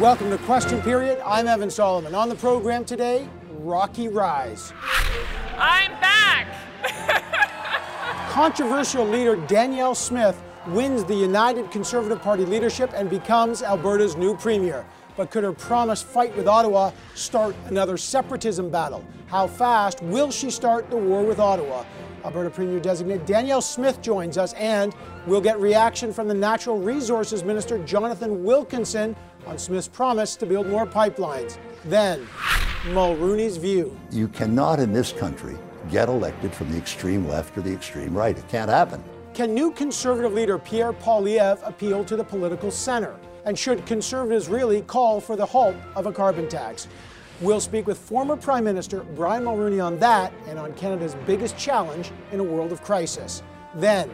[0.00, 1.22] Welcome to Question Period.
[1.24, 2.14] I'm Evan Solomon.
[2.14, 4.74] On the program today, Rocky Rise.
[5.56, 6.54] I'm back.
[8.28, 14.84] Controversial leader Danielle Smith wins the United Conservative Party leadership and becomes Alberta's new premier.
[15.16, 19.02] But could her promised fight with Ottawa start another separatism battle?
[19.28, 21.86] How fast will she start the war with Ottawa?
[22.22, 24.94] Alberta Premier designate Danielle Smith joins us, and
[25.26, 29.16] we'll get reaction from the Natural Resources Minister Jonathan Wilkinson
[29.46, 31.58] on Smith's promise to build more pipelines.
[31.84, 32.26] Then,
[32.84, 33.98] Mulroney's view.
[34.10, 35.56] You cannot in this country
[35.90, 38.36] get elected from the extreme left or the extreme right.
[38.36, 39.02] It can't happen.
[39.34, 43.14] Can new Conservative leader Pierre Poilievre appeal to the political center?
[43.44, 46.88] And should Conservatives really call for the halt of a carbon tax?
[47.40, 52.10] We'll speak with former Prime Minister Brian Mulroney on that and on Canada's biggest challenge
[52.32, 53.42] in a world of crisis.
[53.76, 54.10] Then,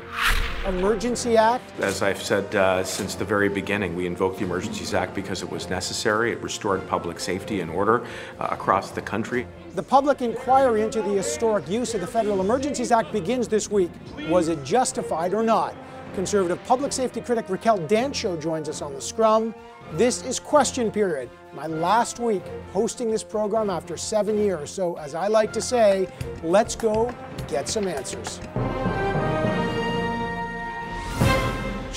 [0.67, 1.63] Emergency Act.
[1.81, 5.51] As I've said uh, since the very beginning, we invoked the Emergencies Act because it
[5.51, 6.33] was necessary.
[6.33, 8.05] It restored public safety and order
[8.41, 9.47] uh, across the country.
[9.77, 13.91] The public inquiry into the historic use of the Federal Emergencies Act begins this week.
[14.29, 15.77] Was it justified or not?
[16.15, 19.55] Conservative public safety critic Raquel Dancho joins us on the scrum.
[19.93, 24.71] This is Question Period, my last week hosting this program after seven years.
[24.71, 26.09] So, as I like to say,
[26.43, 27.15] let's go
[27.49, 28.41] get some answers.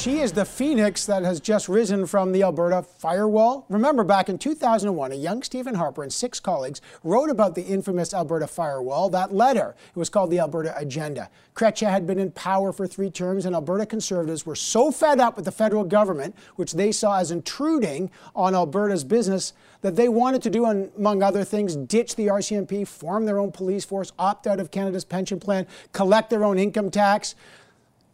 [0.05, 3.65] She is the phoenix that has just risen from the Alberta firewall.
[3.69, 8.13] Remember, back in 2001, a young Stephen Harper and six colleagues wrote about the infamous
[8.13, 9.09] Alberta firewall.
[9.09, 11.31] That letter, it was called the Alberta Agenda.
[11.55, 15.37] Chrétien had been in power for three terms, and Alberta Conservatives were so fed up
[15.37, 20.43] with the federal government, which they saw as intruding on Alberta's business, that they wanted
[20.43, 24.59] to do, among other things, ditch the RCMP, form their own police force, opt out
[24.59, 27.33] of Canada's pension plan, collect their own income tax.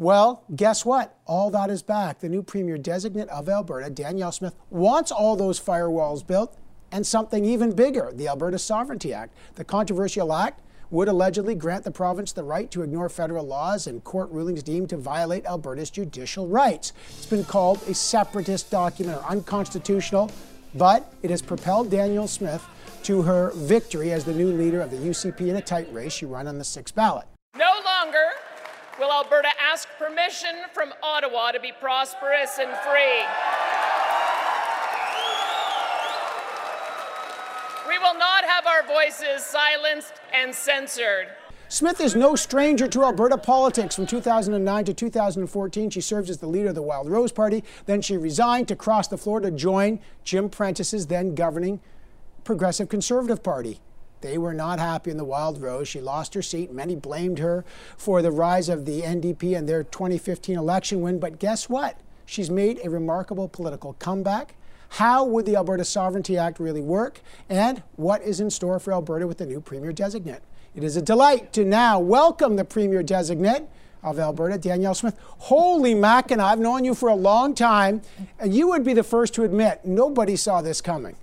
[0.02, 1.16] Well, guess what?
[1.28, 2.22] All that is back.
[2.22, 6.58] The new Premier designate of Alberta, Danielle Smith, wants all those firewalls built
[6.92, 9.32] and something even bigger the Alberta Sovereignty Act.
[9.54, 14.04] The controversial act would allegedly grant the province the right to ignore federal laws and
[14.04, 16.94] court rulings deemed to violate Alberta's judicial rights.
[17.12, 20.32] It's been called a separatist document or unconstitutional,
[20.74, 22.66] but it has propelled Danielle Smith
[23.04, 26.26] to her victory as the new leader of the UCP in a tight race she
[26.26, 27.28] won on the sixth ballot.
[27.56, 28.32] No longer
[29.02, 33.26] will Alberta ask permission from Ottawa to be prosperous and free.
[37.90, 41.30] We will not have our voices silenced and censored.
[41.68, 43.96] Smith is no stranger to Alberta politics.
[43.96, 47.64] From 2009 to 2014, she served as the leader of the Wild Rose Party.
[47.88, 51.80] Then she resigned to cross the floor to join Jim Prentice's then governing
[52.44, 53.80] Progressive Conservative Party.
[54.22, 55.88] They were not happy in the Wild Rose.
[55.88, 56.72] She lost her seat.
[56.72, 57.66] Many blamed her
[57.98, 61.20] for the rise of the NDP and their 2015 election win.
[61.20, 62.00] But guess what?
[62.26, 64.56] She's made a remarkable political comeback.
[64.90, 67.22] How would the Alberta Sovereignty Act really work?
[67.50, 70.42] And what is in store for Alberta with the new Premier designate?
[70.76, 73.64] It is a delight to now welcome the Premier designate
[74.04, 75.16] of Alberta, Danielle Smith.
[75.20, 78.02] Holy Mackinac, I've known you for a long time,
[78.40, 81.16] and you would be the first to admit nobody saw this coming.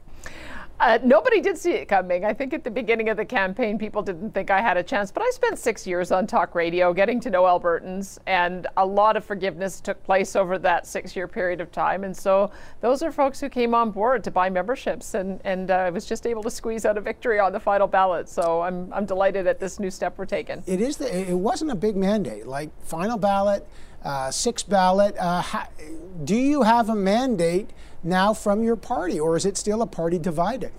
[0.81, 2.25] Uh, nobody did see it coming.
[2.25, 5.11] I think at the beginning of the campaign, people didn't think I had a chance.
[5.11, 9.16] But I spent six years on talk radio, getting to know Albertans, and a lot
[9.16, 12.05] of forgiveness took place over that six-year period of time.
[12.05, 15.75] And so those are folks who came on board to buy memberships, and and uh,
[15.75, 18.28] I was just able to squeeze out a victory on the final ballot.
[18.28, 20.62] So I'm I'm delighted at this new step we're taking.
[20.66, 20.97] It is.
[20.97, 23.66] The, it wasn't a big mandate, like final ballot,
[24.04, 25.16] uh, sixth ballot.
[25.19, 25.42] Uh,
[26.25, 27.70] do you have a mandate?
[28.03, 30.72] now from your party, or is it still a party divided?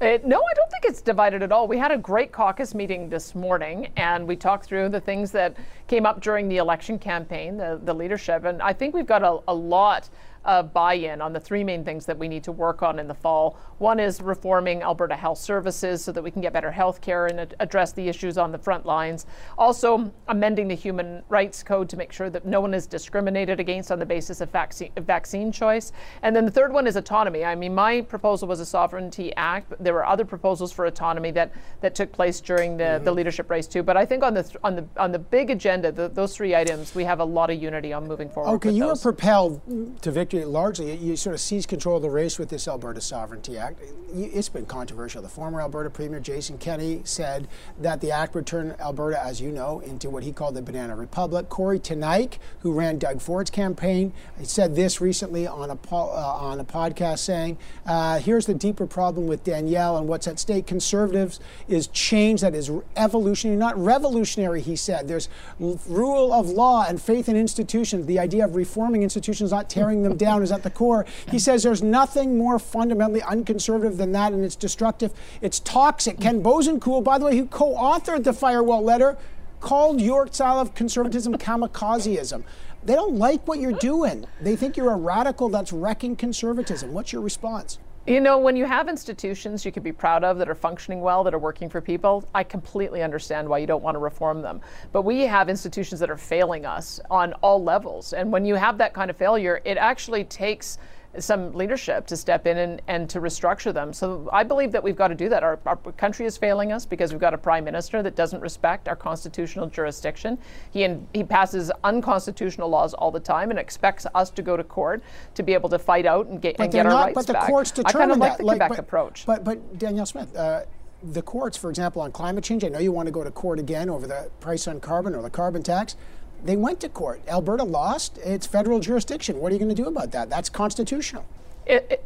[0.00, 1.68] It, no, I don't think it's divided at all.
[1.68, 5.56] We had a great caucus meeting this morning, and we talked through the things that
[5.86, 9.38] came up during the election campaign, the, the leadership, and I think we've got a,
[9.48, 10.10] a lot
[10.44, 13.14] of buy-in on the three main things that we need to work on in the
[13.14, 13.58] fall.
[13.78, 17.40] One is reforming Alberta Health Services so that we can get better health care and
[17.40, 19.26] ad- address the issues on the front lines.
[19.58, 23.90] Also, amending the Human Rights Code to make sure that no one is discriminated against
[23.90, 25.92] on the basis of vaccine, vaccine choice.
[26.22, 27.44] And then the third one is autonomy.
[27.44, 29.72] I mean, my proposal was a Sovereignty Act.
[29.80, 33.04] There were other proposals for autonomy that, that took place during the, mm-hmm.
[33.04, 33.82] the leadership race too.
[33.82, 36.54] But I think on the th- on the on the big agenda, the, those three
[36.54, 38.54] items, we have a lot of unity on moving forward.
[38.56, 39.04] Okay, you those.
[39.04, 39.60] were propelled
[40.02, 43.56] to victory largely, you sort of seized control of the race with this Alberta Sovereignty
[43.56, 43.80] Act.
[44.12, 45.22] It's been controversial.
[45.22, 47.48] The former Alberta Premier Jason Kenney said
[47.80, 50.96] that the act would turn Alberta, as you know, into what he called the Banana
[50.96, 51.48] Republic.
[51.48, 56.58] Kory Teneycke, who ran Doug Ford's campaign, said this recently on a, po- uh, on
[56.60, 57.56] a podcast saying,
[57.86, 60.66] uh, here's the deeper problem with Danielle and what's at stake.
[60.66, 65.08] Conservatives is change that is evolutionary, not revolutionary, he said.
[65.08, 65.28] There's
[65.58, 70.16] rule of law and faith in institutions, the idea of reforming institutions, not tearing them
[70.16, 71.04] down down is at the core.
[71.30, 75.12] He says there's nothing more fundamentally unconservative than that, and it's destructive.
[75.40, 76.18] It's toxic.
[76.18, 79.16] Ken Boessenkool, by the way, who co-authored the firewall letter,
[79.60, 82.44] called your style of conservatism kamikazeism.
[82.84, 84.26] They don't like what you're doing.
[84.40, 86.92] They think you're a radical that's wrecking conservatism.
[86.92, 87.78] What's your response?
[88.06, 91.24] You know, when you have institutions you can be proud of that are functioning well,
[91.24, 94.60] that are working for people, I completely understand why you don't want to reform them.
[94.92, 98.12] But we have institutions that are failing us on all levels.
[98.12, 100.76] And when you have that kind of failure, it actually takes
[101.18, 103.92] some leadership to step in and, and to restructure them.
[103.92, 105.42] So I believe that we've got to do that.
[105.42, 108.88] Our, our country is failing us because we've got a prime minister that doesn't respect
[108.88, 110.38] our constitutional jurisdiction.
[110.70, 114.64] He, in, he passes unconstitutional laws all the time and expects us to go to
[114.64, 115.02] court
[115.34, 117.46] to be able to fight out and get, and get not, our rights but the
[117.46, 118.38] courts determine I kind of like that.
[118.38, 119.26] the like, Quebec but, approach.
[119.26, 120.62] But, but Danielle Smith, uh,
[121.02, 123.58] the courts, for example, on climate change, I know you want to go to court
[123.58, 125.96] again over the price on carbon or the carbon tax
[126.44, 127.20] they went to court.
[127.26, 128.18] Alberta lost.
[128.18, 129.38] It's federal jurisdiction.
[129.40, 130.30] What are you going to do about that?
[130.30, 131.24] That's constitutional.
[131.66, 132.04] It, it,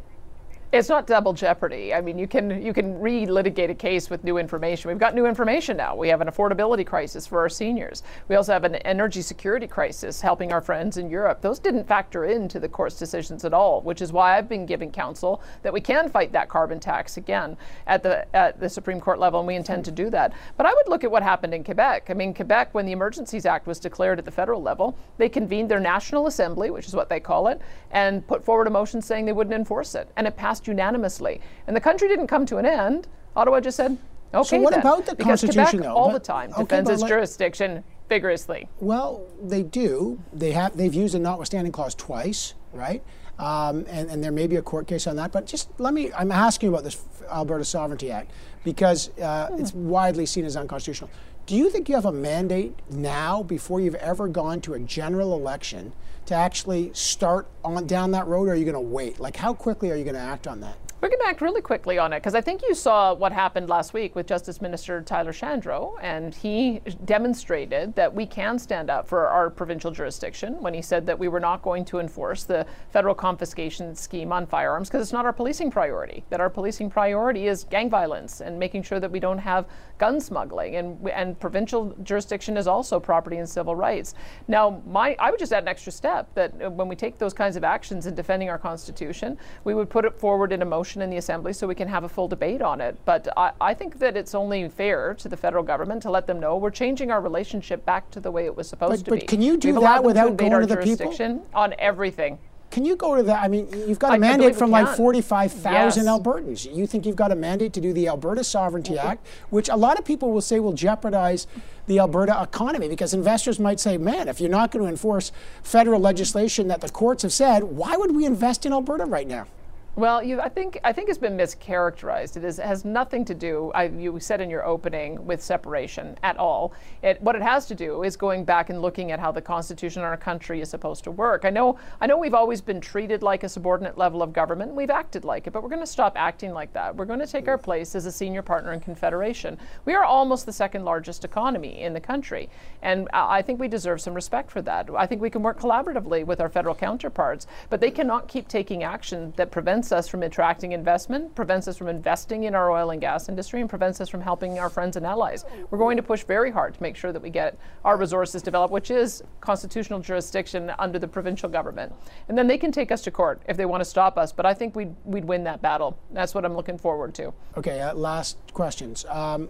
[0.71, 1.95] it's not double jeopardy.
[1.95, 4.89] I mean, you can you can re-litigate a case with new information.
[4.89, 5.95] We've got new information now.
[5.95, 8.03] We have an affordability crisis for our seniors.
[8.27, 11.41] We also have an energy security crisis helping our friends in Europe.
[11.41, 14.91] Those didn't factor into the court's decisions at all, which is why I've been giving
[14.91, 17.57] counsel that we can fight that carbon tax again
[17.87, 20.33] at the at the Supreme Court level, and we intend to do that.
[20.55, 22.11] But I would look at what happened in Quebec.
[22.11, 25.71] I mean, Quebec, when the Emergencies Act was declared at the federal level, they convened
[25.71, 29.25] their National Assembly, which is what they call it, and put forward a motion saying
[29.25, 31.41] they wouldn't enforce it, and it passed unanimously.
[31.67, 33.07] And the country didn't come to an end.
[33.35, 33.97] Ottawa just said,
[34.33, 34.57] okay.
[34.57, 34.81] So what then.
[34.81, 35.95] about the because Constitution, Quebec though?
[35.95, 38.67] all But- the time okay, defends its let- jurisdiction vigorously.
[38.79, 40.19] Well, they do.
[40.33, 40.75] They have.
[40.75, 43.03] They've used a notwithstanding clause twice, right?
[43.37, 45.31] Um, and, and there may be a court case on that.
[45.31, 46.11] But just let me.
[46.13, 47.01] I'm asking about this
[47.31, 48.31] Alberta Sovereignty Act
[48.63, 51.09] because uh, it's widely seen as unconstitutional.
[51.45, 55.33] Do you think you have a mandate now, before you've ever gone to a general
[55.33, 55.93] election,
[56.29, 59.19] to actually start on down that road, or are you going to wait?
[59.19, 60.77] Like, how quickly are you going to act on that?
[61.01, 63.69] We're going to act really quickly on it because I think you saw what happened
[63.69, 69.07] last week with Justice Minister Tyler Shandro, and he demonstrated that we can stand up
[69.07, 72.65] for our provincial jurisdiction when he said that we were not going to enforce the
[72.89, 76.25] federal confiscation scheme on firearms because it's not our policing priority.
[76.31, 79.67] That our policing priority is gang violence and making sure that we don't have
[79.99, 84.15] gun smuggling, and and provincial jurisdiction is also property and civil rights.
[84.49, 87.33] Now, my I would just add an extra step that uh, when we take those
[87.33, 90.88] kinds of actions in defending our constitution, we would put it forward in a motion
[90.97, 92.97] in the assembly so we can have a full debate on it.
[93.05, 96.39] But I, I think that it's only fair to the federal government to let them
[96.39, 99.15] know we're changing our relationship back to the way it was supposed But- to but
[99.15, 99.19] be.
[99.21, 101.13] But can you do We've that without to going to the people?
[101.53, 102.39] on everything?
[102.71, 103.43] Can you go to that?
[103.43, 106.07] I mean, you've got a I- mandate from like 45,000 Yes.
[106.07, 106.75] Albertans.
[106.75, 109.07] You think you've got a mandate to do the Alberta Sovereignty mm-hmm.
[109.07, 111.47] Act, which a lot of people will say will jeopardize
[111.87, 115.31] the Alberta economy because investors might say, man, if you're not going to enforce
[115.63, 119.47] federal legislation that the courts have said, why would we invest in Alberta right now?
[119.95, 122.37] Well, you, I think I think it's been mischaracterized.
[122.37, 123.71] It is, has nothing to do.
[123.75, 126.73] I, you said in your opening with separation at all.
[127.01, 130.01] It, what it has to do is going back and looking at how the Constitution
[130.01, 131.43] in our country is supposed to work.
[131.43, 131.77] I know.
[131.99, 134.73] I know we've always been treated like a subordinate level of government.
[134.73, 136.95] We've acted like it, but we're going to stop acting like that.
[136.95, 139.57] We're going to take our place as a senior partner in Confederation.
[139.85, 142.49] We are almost the second largest economy in the country,
[142.81, 144.89] and I I think we deserve some respect for that.
[144.97, 148.83] I think we can work collaboratively with our federal counterparts, but they cannot keep taking
[148.83, 153.01] action that prevents us from attracting investment, prevents us from investing in our oil and
[153.01, 155.45] gas industry, and prevents us from helping our friends and allies.
[155.69, 158.71] We're going to push very hard to make sure that we get our resources developed,
[158.71, 161.93] which is constitutional jurisdiction under the provincial government.
[162.27, 164.45] And then they can take us to court if they want to stop us, but
[164.45, 165.97] I think we'd, we'd win that battle.
[166.11, 167.33] That's what I'm looking forward to.
[167.57, 169.05] Okay, uh, last questions.
[169.09, 169.49] Um,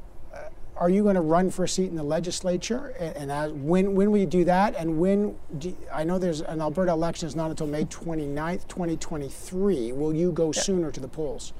[0.79, 2.95] are you going to run for a seat in the legislature?
[2.99, 4.75] And, and uh, when when will you do that?
[4.75, 9.91] And when do, I know there's an Alberta election is not until May 29th, 2023.
[9.91, 11.53] Will you go sooner to the polls?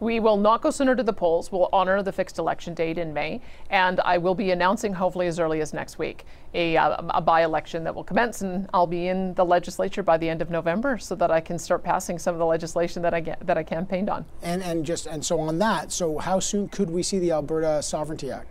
[0.00, 1.52] We will not go sooner to the polls.
[1.52, 5.38] We'll honor the fixed election date in May, and I will be announcing, hopefully as
[5.38, 9.34] early as next week, a, uh, a by-election that will commence, and I'll be in
[9.34, 12.38] the legislature by the end of November, so that I can start passing some of
[12.38, 14.24] the legislation that I get, that I campaigned on.
[14.42, 15.92] And and just and so on that.
[15.92, 18.48] So how soon could we see the Alberta Sovereignty Act?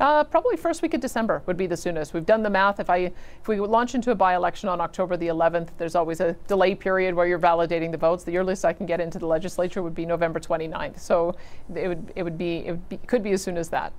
[0.00, 2.14] Uh, probably first week of December would be the soonest.
[2.14, 2.80] We've done the math.
[2.80, 6.32] If I if we launch into a by-election on October the 11th, there's always a
[6.48, 8.24] delay period where you're validating the votes.
[8.24, 10.98] The earliest I can get into the legislature would be November 29th.
[10.98, 11.36] So
[11.74, 13.92] it would it would be it be, could be as soon as that.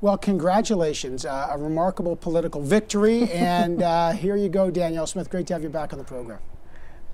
[0.00, 5.30] Well, congratulations, uh, a remarkable political victory, and uh, here you go, Danielle Smith.
[5.30, 6.38] Great to have you back on the program.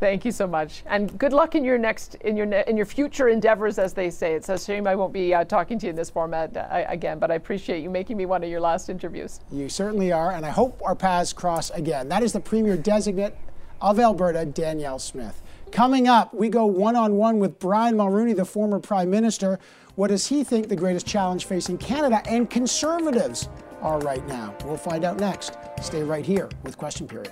[0.02, 3.28] Thank you so much, and good luck in your next in your in your future
[3.28, 4.34] endeavors, as they say.
[4.34, 7.20] It's a shame I won't be uh, talking to you in this format uh, again,
[7.20, 9.38] but I appreciate you making me one of your last interviews.
[9.52, 12.08] You certainly are, and I hope our paths cross again.
[12.08, 13.36] That is the Premier designate
[13.80, 15.40] of Alberta, Danielle Smith.
[15.70, 19.60] Coming up, we go one on one with Brian Mulroney, the former Prime Minister.
[19.94, 23.48] What does he think the greatest challenge facing Canada and Conservatives
[23.80, 24.52] are right now?
[24.64, 25.56] We'll find out next.
[25.80, 27.30] Stay right here with Question Period.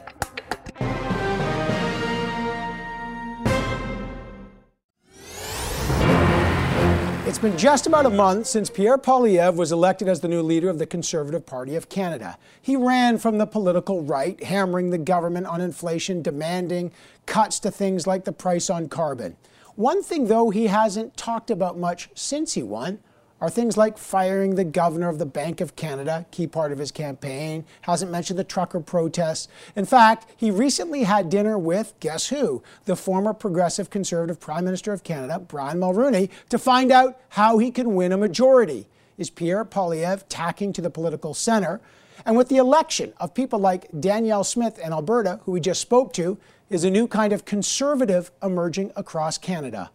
[7.40, 10.68] It's been just about a month since Pierre Poilievre was elected as the new leader
[10.68, 12.36] of the Conservative Party of Canada.
[12.60, 16.92] He ran from the political right, hammering the government on inflation, demanding
[17.24, 19.38] cuts to things like the price on carbon.
[19.74, 22.98] One thing, though, he hasn't talked about much since he won
[23.40, 26.90] are things like firing the governor of the Bank of Canada, key part of his
[26.90, 29.48] campaign, hasn't mentioned the trucker protests.
[29.74, 32.62] In fact, he recently had dinner with, guess who?
[32.84, 37.70] The former progressive conservative Prime Minister of Canada, Brian Mulroney, to find out how he
[37.70, 38.86] can win a majority.
[39.16, 41.80] Is Pierre Poilievre tacking to the political center?
[42.26, 46.12] And with the election of people like Danielle Smith in Alberta, who we just spoke
[46.14, 46.36] to,
[46.68, 49.90] is a new kind of conservative emerging across Canada?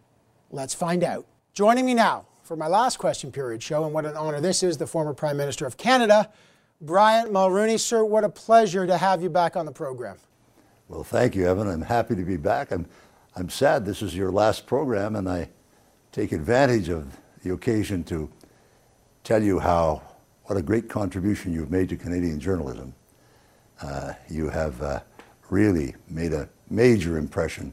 [0.50, 1.26] Let's find out.
[1.54, 4.76] Joining me now for my last question period show, and what an honor this is,
[4.76, 6.30] the former Prime Minister of Canada,
[6.80, 7.78] Brian Mulroney.
[7.78, 10.16] Sir, what a pleasure to have you back on the program.
[10.88, 11.66] Well, thank you, Evan.
[11.66, 12.70] I'm happy to be back.
[12.70, 12.86] I'm,
[13.34, 15.48] I'm sad this is your last program, and I
[16.12, 18.30] take advantage of the occasion to
[19.24, 20.00] tell you how
[20.44, 22.94] what a great contribution you've made to Canadian journalism.
[23.82, 25.00] Uh, you have uh,
[25.50, 27.72] really made a major impression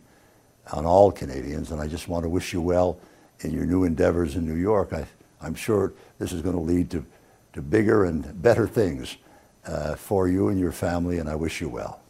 [0.72, 2.98] on all Canadians, and I just want to wish you well
[3.44, 4.94] in your new endeavors in New York.
[4.94, 5.06] I,
[5.42, 7.06] I'm sure this is going to lead to,
[7.54, 9.18] to bigger and better things
[9.66, 12.02] uh, for you and your family, and I wish you well.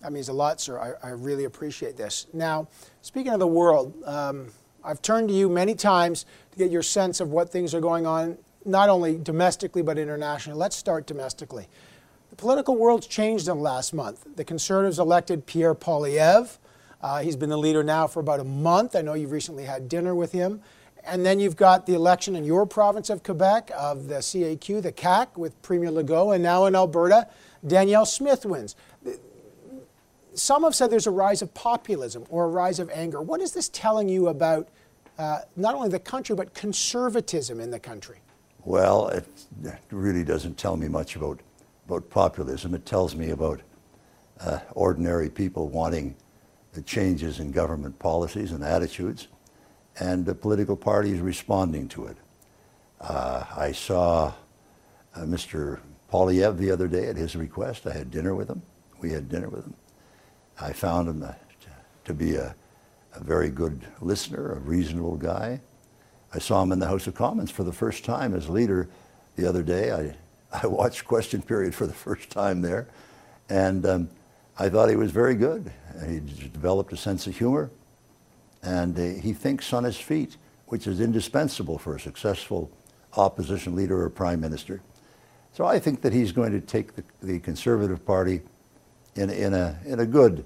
[0.00, 0.78] That means a lot, sir.
[0.78, 2.26] I, I really appreciate this.
[2.32, 2.68] Now,
[3.00, 4.48] speaking of the world, um,
[4.84, 8.06] I've turned to you many times to get your sense of what things are going
[8.06, 8.36] on,
[8.66, 10.58] not only domestically but internationally.
[10.58, 11.68] Let's start domestically.
[12.28, 14.26] The political world's changed in the last month.
[14.36, 16.58] The Conservatives elected Pierre Poilievre.
[17.04, 18.96] Uh, he's been the leader now for about a month.
[18.96, 20.62] I know you've recently had dinner with him.
[21.04, 24.90] And then you've got the election in your province of Quebec of the CAQ, the
[24.90, 27.28] CAC, with Premier Legault, and now in Alberta,
[27.66, 28.74] Danielle Smith wins.
[30.32, 33.20] Some have said there's a rise of populism or a rise of anger.
[33.20, 34.70] What is this telling you about
[35.18, 38.16] uh, not only the country, but conservatism in the country?
[38.64, 39.26] Well, it
[39.90, 41.40] really doesn't tell me much about,
[41.86, 42.72] about populism.
[42.72, 43.60] It tells me about
[44.40, 46.16] uh, ordinary people wanting
[46.74, 49.28] the changes in government policies and attitudes,
[49.98, 52.16] and the political parties responding to it.
[53.00, 54.32] Uh, I saw
[55.14, 55.78] uh, Mr.
[56.12, 57.86] Poilievre the other day at his request.
[57.86, 58.62] I had dinner with him.
[59.00, 59.74] We had dinner with him.
[60.60, 61.32] I found him uh,
[62.04, 62.54] to be a,
[63.14, 65.60] a very good listener, a reasonable guy.
[66.32, 68.88] I saw him in the House of Commons for the first time as leader
[69.36, 69.92] the other day.
[69.92, 70.16] I,
[70.62, 72.88] I watched question period for the first time there.
[73.48, 74.10] And um,
[74.58, 75.72] I thought he was very good.
[76.06, 77.70] He developed a sense of humor,
[78.62, 82.70] and uh, he thinks on his feet, which is indispensable for a successful
[83.16, 84.80] opposition leader or prime minister.
[85.52, 88.42] So I think that he's going to take the, the Conservative Party
[89.14, 90.44] in, in, a, in a good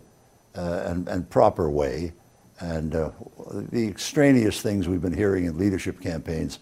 [0.55, 2.13] uh, and, and proper way.
[2.61, 3.11] And uh,
[3.51, 6.59] the extraneous things we've been hearing in leadership campaigns,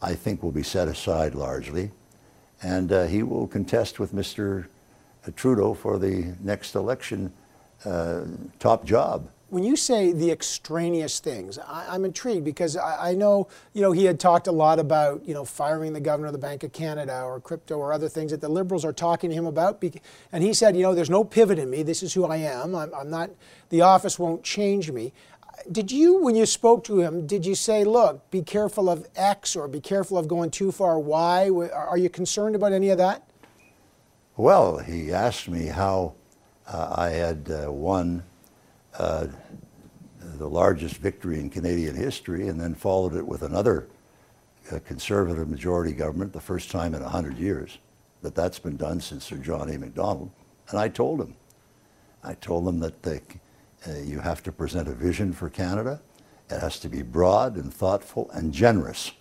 [0.00, 1.90] I think, will be set aside largely.
[2.62, 4.66] And uh, he will contest with Mr.
[5.32, 7.32] Trudeau for the next election
[7.84, 8.24] uh,
[8.58, 9.28] top job.
[9.50, 13.92] When you say the extraneous things, I, am intrigued because I, I, know, you know,
[13.92, 16.72] he had talked a lot about, you know, firing the governor of the Bank of
[16.72, 19.84] Canada or crypto or other things that the Liberals are talking to him about.
[20.32, 21.84] And he said, you know, there's no pivot in me.
[21.84, 22.74] This is who I am.
[22.74, 23.30] I'm, I'm not,
[23.68, 25.12] the office won't change me.
[25.70, 29.54] Did you, when you spoke to him, did you say, look, be careful of X
[29.54, 31.48] or be careful of going too far Y?
[31.48, 33.28] Are you concerned about any of that?
[34.36, 36.14] Well, he asked me how
[36.66, 38.24] uh, I had uh, won
[38.98, 39.28] uh,
[40.18, 43.86] the largest victory in Canadian history and then followed it with another
[44.72, 47.78] uh, conservative majority government, the first time in 100 years
[48.22, 49.78] that that's been done since Sir John A.
[49.78, 50.32] Macdonald.
[50.68, 51.36] And I told him,
[52.24, 56.00] I told him that uh, you have to present a vision for Canada.
[56.50, 59.12] It has to be broad and thoughtful and generous.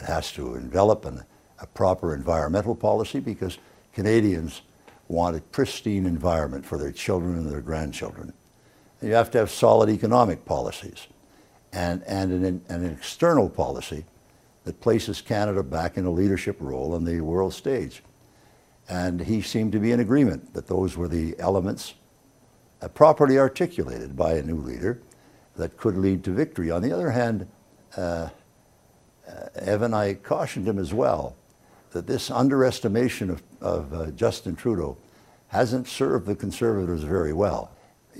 [0.00, 1.24] It has to envelop an,
[1.58, 3.58] a proper environmental policy because
[3.98, 4.62] Canadians
[5.08, 8.32] want a pristine environment for their children and their grandchildren.
[9.00, 11.08] And you have to have solid economic policies
[11.72, 14.04] and, and an, an external policy
[14.62, 18.04] that places Canada back in a leadership role on the world stage.
[18.88, 21.94] And he seemed to be in agreement that those were the elements
[22.80, 25.02] uh, properly articulated by a new leader
[25.56, 26.70] that could lead to victory.
[26.70, 27.48] On the other hand,
[27.96, 28.28] uh,
[29.28, 31.34] uh, Evan, I cautioned him as well
[31.90, 34.96] that this underestimation of, of uh, Justin Trudeau
[35.48, 37.70] hasn't served the Conservatives very well.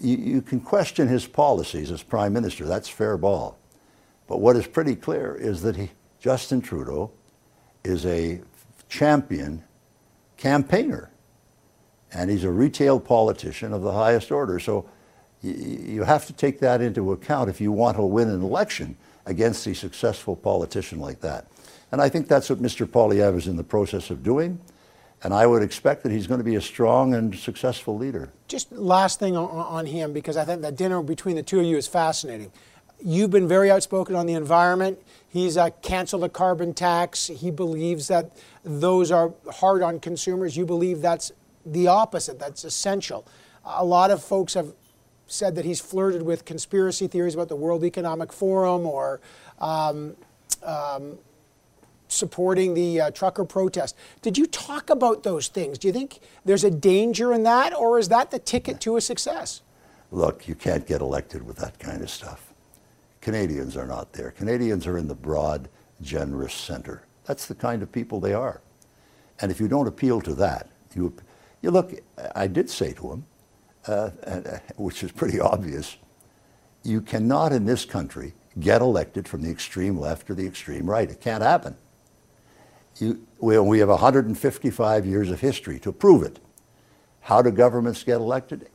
[0.00, 2.64] you, you can question his policies as prime minister.
[2.66, 3.58] That's fair ball.
[4.26, 7.10] But what is pretty clear is that he, Justin Trudeau
[7.84, 8.40] is a
[8.88, 9.64] champion
[10.36, 11.10] campaigner.
[12.12, 14.58] And he's a retail politician of the highest order.
[14.58, 14.88] So
[15.42, 18.96] you, you have to take that into account if you want to win an election
[19.26, 21.46] against a successful politician like that.
[21.90, 22.86] And I think that's what Mr.
[22.86, 24.60] Poilievre is in the process of doing.
[25.22, 28.30] And I would expect that he's going to be a strong and successful leader.
[28.46, 31.66] Just last thing on, on him, because I think that dinner between the two of
[31.66, 32.52] you is fascinating.
[33.04, 34.98] You've been very outspoken on the environment.
[35.28, 37.26] He's uh, canceled the carbon tax.
[37.26, 40.56] He believes that those are hard on consumers.
[40.56, 41.32] You believe that's
[41.66, 43.26] the opposite, that's essential.
[43.64, 44.72] A lot of folks have
[45.26, 49.20] said that he's flirted with conspiracy theories about the World Economic Forum or
[49.60, 50.16] um,
[50.62, 51.18] um,
[52.08, 53.96] supporting the uh, trucker protest.
[54.22, 55.78] Did you talk about those things?
[55.78, 59.00] Do you think there's a danger in that, or is that the ticket to a
[59.00, 59.62] success?
[60.10, 62.52] Look, you can't get elected with that kind of stuff.
[63.20, 64.30] Canadians are not there.
[64.30, 65.68] Canadians are in the broad,
[66.00, 67.02] generous center.
[67.26, 68.62] That's the kind of people they are.
[69.40, 71.14] And if you don't appeal to that, you,
[71.60, 71.92] you look,
[72.34, 73.26] I did say to him,
[73.86, 75.96] uh, uh, which is pretty obvious,
[76.82, 81.10] you cannot in this country get elected from the extreme left or the extreme right.
[81.10, 81.76] It can't happen.
[83.00, 86.38] You, we, we have 155 years of history to prove it.
[87.20, 88.68] How do governments get elected?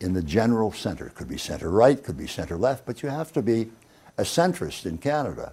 [0.00, 1.10] In the general center.
[1.10, 3.70] Could be center right, could be center left, but you have to be
[4.18, 5.52] a centrist in Canada.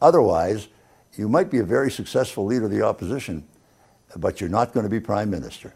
[0.00, 0.68] Otherwise,
[1.16, 3.46] you might be a very successful leader of the opposition,
[4.16, 5.74] but you're not going to be prime minister.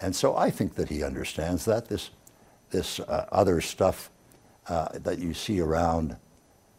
[0.00, 1.88] And so I think that he understands that.
[1.88, 2.10] This,
[2.70, 4.10] this uh, other stuff
[4.68, 6.16] uh, that you see around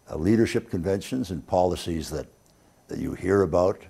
[0.10, 2.28] uh, leadership conventions and policies that,
[2.92, 3.82] that you hear about,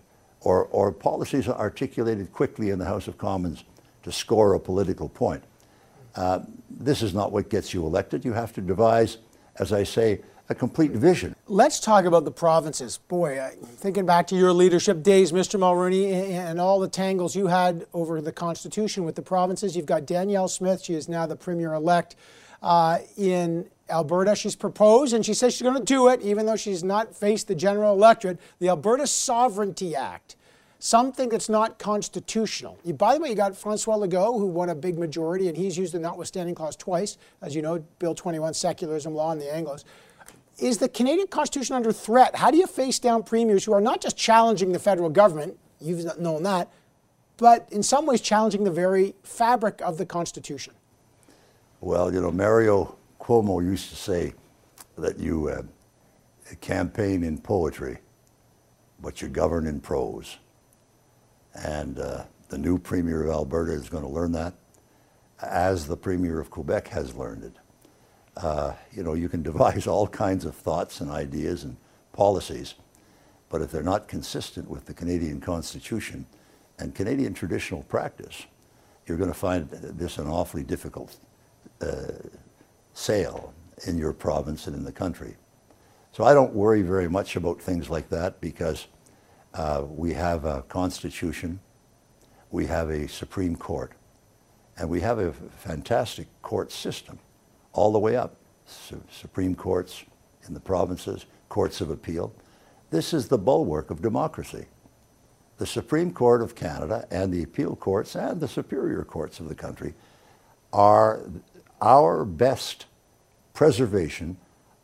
[0.41, 3.63] or, or policies articulated quickly in the House of Commons
[4.03, 5.43] to score a political point.
[6.15, 6.39] Uh,
[6.69, 8.23] this is not what gets you elected.
[8.23, 9.17] You have to devise,
[9.57, 11.35] as I say, a complete vision.
[11.47, 12.97] Let's talk about the provinces.
[12.97, 15.59] Boy, thinking back to your leadership days, Mr.
[15.59, 19.75] Mulroney, and all the tangles you had over the Constitution with the provinces.
[19.75, 20.83] You've got Danielle Smith.
[20.83, 22.17] She is now the Premier elect
[22.61, 24.35] uh, in Alberta.
[24.35, 27.47] She's proposed, and she says she's going to do it, even though she's not faced
[27.47, 30.35] the general electorate, the Alberta Sovereignty Act
[30.83, 32.75] something that's not constitutional.
[32.83, 35.77] You, by the way, you got Francois Legault, who won a big majority, and he's
[35.77, 37.19] used the notwithstanding clause twice.
[37.43, 39.83] As you know, Bill 21, secularism law, and the Anglos
[40.61, 42.35] is the Canadian Constitution under threat?
[42.35, 46.19] How do you face down premiers who are not just challenging the federal government, you've
[46.19, 46.71] known that,
[47.37, 50.73] but in some ways challenging the very fabric of the Constitution?
[51.81, 54.33] Well, you know, Mario Cuomo used to say
[54.97, 55.61] that you uh,
[56.59, 57.99] campaign in poetry,
[58.99, 60.37] but you govern in prose.
[61.53, 64.55] And uh, the new Premier of Alberta is going to learn that,
[65.41, 67.53] as the Premier of Quebec has learned it.
[68.37, 71.77] Uh, you know, you can devise all kinds of thoughts and ideas and
[72.13, 72.73] policies,
[73.49, 76.25] but if they're not consistent with the Canadian Constitution
[76.79, 78.47] and Canadian traditional practice,
[79.05, 81.17] you're going to find this an awfully difficult
[81.81, 82.13] uh,
[82.93, 83.53] sale
[83.85, 85.35] in your province and in the country.
[86.11, 88.87] So I don't worry very much about things like that because
[89.53, 91.59] uh, we have a constitution,
[92.51, 93.93] we have a Supreme Court,
[94.77, 97.19] and we have a fantastic court system
[97.73, 98.35] all the way up.
[98.65, 100.03] Su- Supreme Courts
[100.47, 102.33] in the provinces, courts of appeal.
[102.89, 104.65] This is the bulwark of democracy.
[105.57, 109.55] The Supreme Court of Canada and the appeal courts and the superior courts of the
[109.55, 109.93] country
[110.73, 111.21] are
[111.81, 112.85] our best
[113.53, 114.37] preservation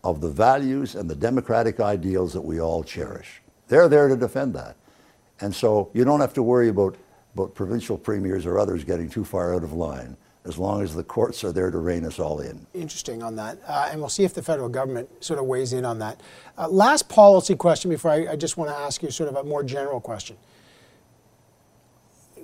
[0.03, 3.41] of the values and the democratic ideals that we all cherish.
[3.67, 4.75] They're there to defend that.
[5.39, 6.95] And so you don't have to worry about,
[7.35, 11.03] about provincial premiers or others getting too far out of line as long as the
[11.03, 12.65] courts are there to rein us all in.
[12.73, 13.59] Interesting on that.
[13.67, 16.21] Uh, and we'll see if the federal government sort of weighs in on that.
[16.57, 19.43] Uh, last policy question before I, I just want to ask you sort of a
[19.43, 20.37] more general question.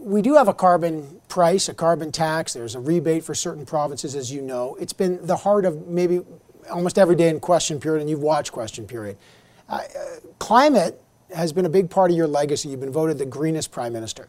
[0.03, 2.51] We do have a carbon price, a carbon tax.
[2.51, 4.75] There's a rebate for certain provinces, as you know.
[4.75, 6.19] It's been the heart of maybe
[6.69, 9.17] almost every day in question period, and you've watched question period.
[9.69, 9.81] Uh,
[10.39, 11.01] climate
[11.33, 12.67] has been a big part of your legacy.
[12.67, 14.27] You've been voted the greenest prime minister.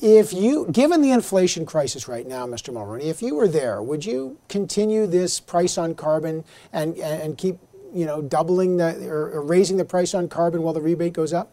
[0.00, 2.74] If you, given the inflation crisis right now, Mr.
[2.74, 7.58] Mulroney, if you were there, would you continue this price on carbon and, and keep,
[7.94, 11.32] you know, doubling the or, or raising the price on carbon while the rebate goes
[11.32, 11.52] up?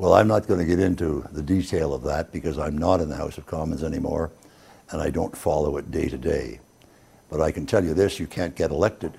[0.00, 3.10] Well, I'm not going to get into the detail of that because I'm not in
[3.10, 4.30] the House of Commons anymore
[4.90, 6.60] and I don't follow it day to day.
[7.28, 9.18] But I can tell you this, you can't get elected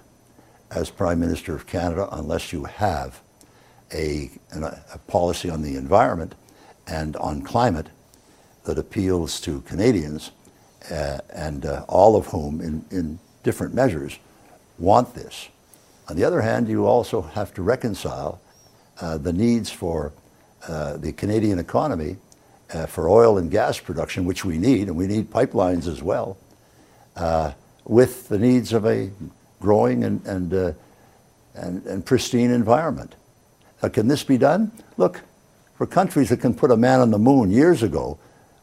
[0.72, 3.22] as Prime Minister of Canada unless you have
[3.94, 6.34] a, a policy on the environment
[6.88, 7.90] and on climate
[8.64, 10.32] that appeals to Canadians
[10.90, 14.18] uh, and uh, all of whom, in, in different measures,
[14.80, 15.48] want this.
[16.10, 18.42] On the other hand, you also have to reconcile
[19.00, 20.12] uh, the needs for
[20.68, 22.18] uh, the Canadian economy
[22.72, 26.38] uh, for oil and gas production, which we need, and we need pipelines as well,
[27.16, 27.52] uh,
[27.86, 29.10] with the needs of a
[29.60, 30.72] growing and, and, uh,
[31.56, 33.16] and, and, pristine environment.
[33.92, 34.72] can this be done?
[34.98, 35.22] Look,
[35.76, 38.20] for countries that can put a man on the moon years ago,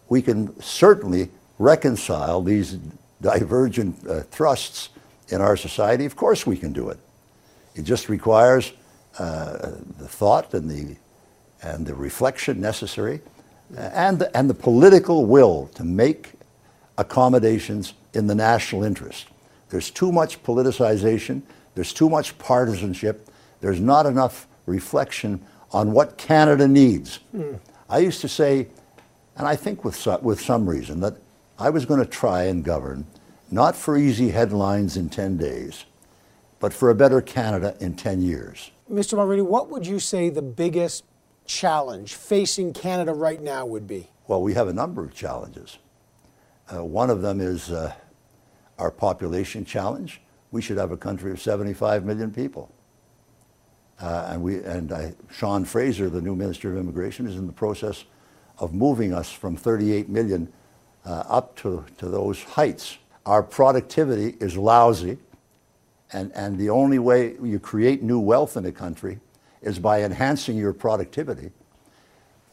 [0.08, 2.78] we can certainly reconcile these
[3.20, 4.90] divergent uh, thrusts
[5.30, 6.04] in our society.
[6.04, 6.98] Of course we can do it.
[7.74, 8.72] It just requires
[9.18, 10.96] the thought and the,
[11.62, 13.20] and the reflection necessary
[13.76, 16.32] and the, and the political will to make
[16.96, 19.26] accommodations in the national interest.
[19.68, 21.42] There's too much politicization,
[21.74, 23.28] there's too much partisanship,
[23.60, 25.40] there's not enough reflection
[25.72, 27.20] on what Canada needs.
[27.34, 27.58] Mm.
[27.90, 28.68] I used to say,
[29.36, 31.18] and I think with some, with some reason, that
[31.58, 33.06] I was going to try and govern
[33.50, 35.84] not for easy headlines in 10 days,
[36.60, 38.70] but for a better Canada in 10 years.
[38.90, 39.16] Mr.
[39.16, 41.04] Mulroney, what would you say the biggest
[41.48, 44.08] challenge facing Canada right now would be?
[44.28, 45.78] Well, we have a number of challenges.
[46.72, 47.92] Uh, one of them is uh,
[48.78, 50.20] our population challenge.
[50.52, 52.72] We should have a country of 75 million people.
[54.00, 57.52] Uh, and we, and I, Sean Fraser, the new Minister of Immigration, is in the
[57.52, 58.04] process
[58.58, 60.52] of moving us from 38 million
[61.04, 62.98] uh, up to, to those heights.
[63.26, 65.18] Our productivity is lousy,
[66.12, 69.18] and, and the only way you create new wealth in a country
[69.62, 71.50] is by enhancing your productivity.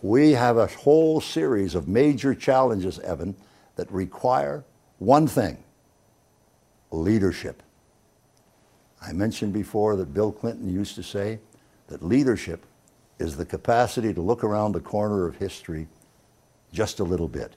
[0.02, 3.36] We have a whole series of major challenges, Evan,
[3.76, 4.64] that require
[5.00, 5.64] one thing
[6.92, 7.62] leadership.
[9.02, 11.40] I mentioned before that Bill Clinton used to say
[11.88, 12.66] that leadership
[13.20, 15.88] is the capacity to look around the corner of history
[16.72, 17.56] just a little bit.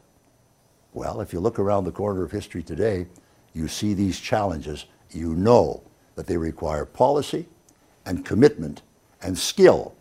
[0.93, 3.07] Well, if you look around the corner of history today,
[3.53, 4.87] you see these challenges.
[5.11, 5.83] You know
[6.15, 7.47] that they require policy
[8.07, 8.83] and commitment
[9.23, 9.95] and skill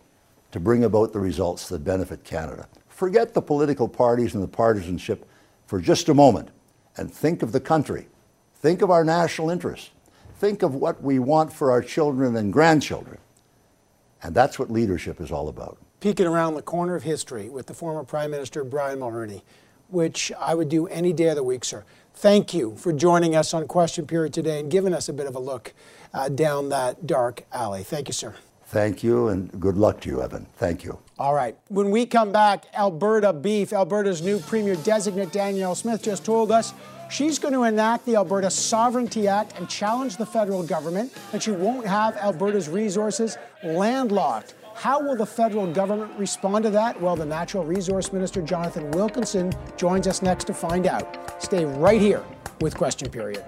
[0.52, 2.68] to bring about the results that benefit Canada.
[2.88, 5.28] Forget the political parties and the partisanship
[5.66, 6.48] for just a moment
[6.96, 8.08] and think of the country.
[8.56, 9.90] Think of our national interests.
[10.38, 13.18] Think of what we want for our children and grandchildren.
[14.22, 15.78] And that's what leadership is all about.
[16.00, 19.42] Peeking around the corner of history with the former Prime Minister Brian Mulroney,
[19.88, 21.84] which I would do any day of the week, sir.
[22.14, 25.36] Thank you for joining us on Question Period today and giving us a bit of
[25.36, 25.72] a look
[26.12, 27.84] uh, down that dark alley.
[27.84, 28.34] Thank you, sir.
[28.68, 30.46] Thank you, and good luck to you, Evan.
[30.56, 30.98] Thank you.
[31.18, 31.56] All right.
[31.68, 36.74] When we come back, Alberta Beef, Alberta's new Premier designate Danielle Smith just told us
[37.10, 41.50] she's going to enact the Alberta Sovereignty Act and challenge the federal government, and she
[41.50, 44.54] won't have Alberta's resources landlocked.
[44.74, 47.00] How will the federal government respond to that?
[47.00, 51.42] Well, the Natural Resource Minister, Jonathan Wilkinson, joins us next to find out.
[51.42, 52.22] Stay right here
[52.60, 53.42] with Question Period.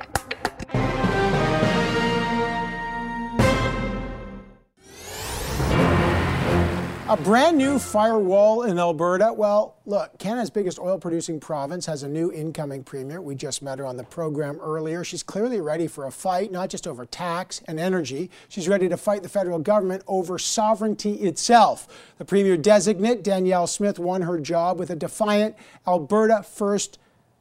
[7.10, 9.32] A brand new firewall in Alberta.
[9.32, 13.20] Well, look, Canada's biggest oil producing province has a new incoming premier.
[13.20, 15.02] We just met her on the program earlier.
[15.02, 18.30] She's clearly ready for a fight, not just over tax and energy.
[18.48, 21.88] She's ready to fight the federal government over sovereignty itself.
[22.18, 25.56] The premier designate, Danielle Smith, won her job with a defiant
[25.88, 27.00] Alberta First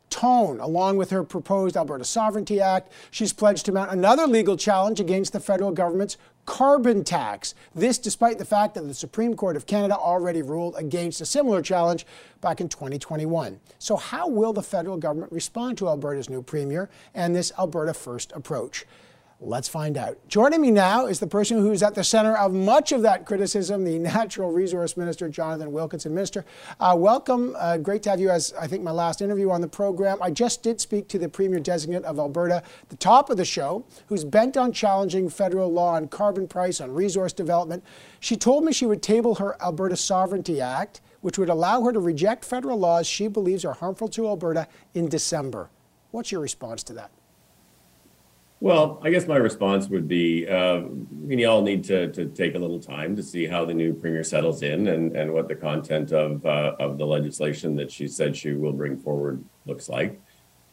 [0.10, 0.60] tone.
[0.60, 5.34] Along with her proposed Alberta Sovereignty Act, she's pledged to mount another legal challenge against
[5.34, 6.18] the federal government's
[6.50, 7.54] carbon tax.
[7.76, 11.62] This despite the fact that the Supreme Court of Canada already ruled against a similar
[11.62, 12.08] challenge
[12.42, 13.60] back in 2021.
[13.78, 18.32] So, how will the federal government respond to Alberta's new premier and this Alberta First
[18.32, 18.88] approach?
[19.42, 20.18] Let's find out.
[20.28, 23.86] Joining me now is the person who's at the center of much of that criticism,
[23.86, 26.14] the Natural Resource Minister, Jonathan Wilkinson.
[26.14, 26.44] Minister,
[26.82, 27.56] uh, welcome.
[27.58, 30.22] Uh, great to have you as I think my last interview on the program.
[30.22, 33.86] I just did speak to the Premier Designate of Alberta, the top of the show,
[34.08, 37.82] who's bent on challenging federal law on carbon price, on resource development.
[38.20, 42.00] She told me she would table her Alberta Sovereignty Act, which would allow her to
[42.02, 45.70] reject federal laws she believes are harmful to Alberta in December.
[46.12, 47.12] What's your response to that?
[48.62, 52.60] Well, I guess my response would be uh, we all need to, to take a
[52.60, 56.12] little time to see how the new premier settles in and, and what the content
[56.12, 60.20] of, uh, of the legislation that she said she will bring forward looks like.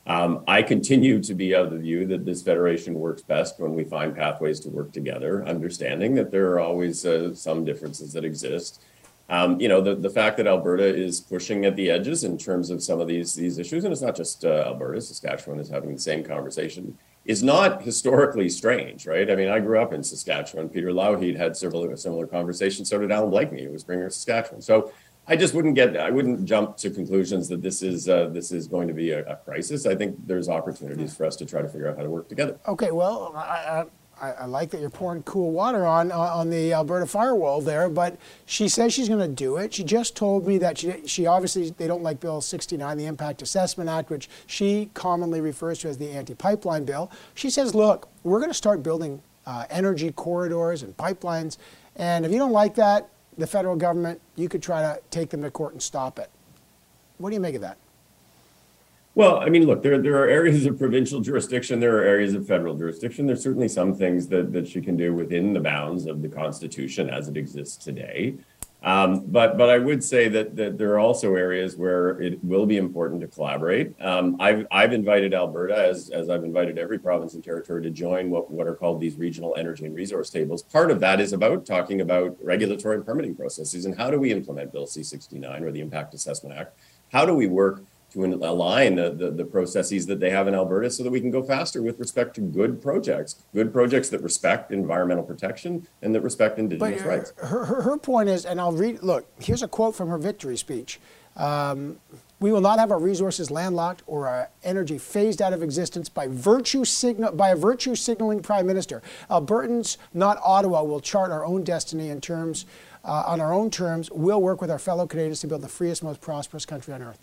[0.08, 3.84] Um, I continue to be of the view that this federation works best when we
[3.84, 8.82] find pathways to work together, understanding that there are always uh, some differences that exist.
[9.28, 12.70] Um, you know, the, the fact that Alberta is pushing at the edges in terms
[12.70, 15.92] of some of these these issues, and it's not just uh, Alberta, Saskatchewan is having
[15.92, 16.96] the same conversation
[17.26, 19.30] is not historically strange, right?
[19.30, 20.68] I mean, I grew up in Saskatchewan.
[20.68, 22.88] Peter Lougheed had several similar conversations.
[22.88, 24.62] So did Allan Blakeney, who was Premier of Saskatchewan.
[24.62, 24.92] So
[25.26, 28.68] I just wouldn't get I wouldn't jump to conclusions that this is uh, this is
[28.68, 29.84] going to be a, a, crisis.
[29.84, 32.58] I think there's opportunities for us to try to figure out how to work together.
[32.68, 33.84] Okay, well, I, I,
[34.20, 38.66] I like that you're pouring cool water on on the Alberta firewall there, but she
[38.66, 39.74] says she's going to do it.
[39.74, 43.42] She just told me that she she obviously they don't like Bill 69, the Impact
[43.42, 47.10] Assessment Act, which she commonly refers to as the anti-pipeline bill.
[47.34, 51.58] She says, look, we're going to start building uh, energy corridors and pipelines,
[51.96, 55.42] and if you don't like that, the federal government, you could try to take them
[55.42, 56.30] to court and stop it.
[57.18, 57.76] What do you make of that?
[59.16, 62.46] Well, I mean, look, there, there are areas of provincial jurisdiction, there are areas of
[62.46, 63.26] federal jurisdiction.
[63.26, 67.08] There's certainly some things that, that she can do within the bounds of the Constitution
[67.08, 68.34] as it exists today.
[68.82, 72.66] Um, but but I would say that, that there are also areas where it will
[72.66, 73.94] be important to collaborate.
[74.02, 78.28] Um, I've I've invited Alberta, as as I've invited every province and territory, to join
[78.30, 80.62] what what are called these regional energy and resource tables.
[80.62, 84.30] Part of that is about talking about regulatory and permitting processes and how do we
[84.30, 86.78] implement Bill C69 or the Impact Assessment Act.
[87.10, 87.82] How do we work
[88.16, 91.30] to align the, the, the, processes that they have in Alberta so that we can
[91.30, 96.22] go faster with respect to good projects, good projects that respect environmental protection and that
[96.22, 97.32] respect Indigenous but rights.
[97.36, 100.56] Her, her, her, point is, and I'll read, look, here's a quote from her victory
[100.56, 100.98] speech.
[101.36, 101.98] Um,
[102.40, 106.26] we will not have our resources landlocked or our energy phased out of existence by
[106.28, 109.02] virtue signal by a virtue signaling prime minister.
[109.30, 112.66] Albertans, not Ottawa, will chart our own destiny in terms
[113.04, 114.10] uh, on our own terms.
[114.10, 117.18] We'll work with our fellow Canadians to build the freest, most prosperous country on earth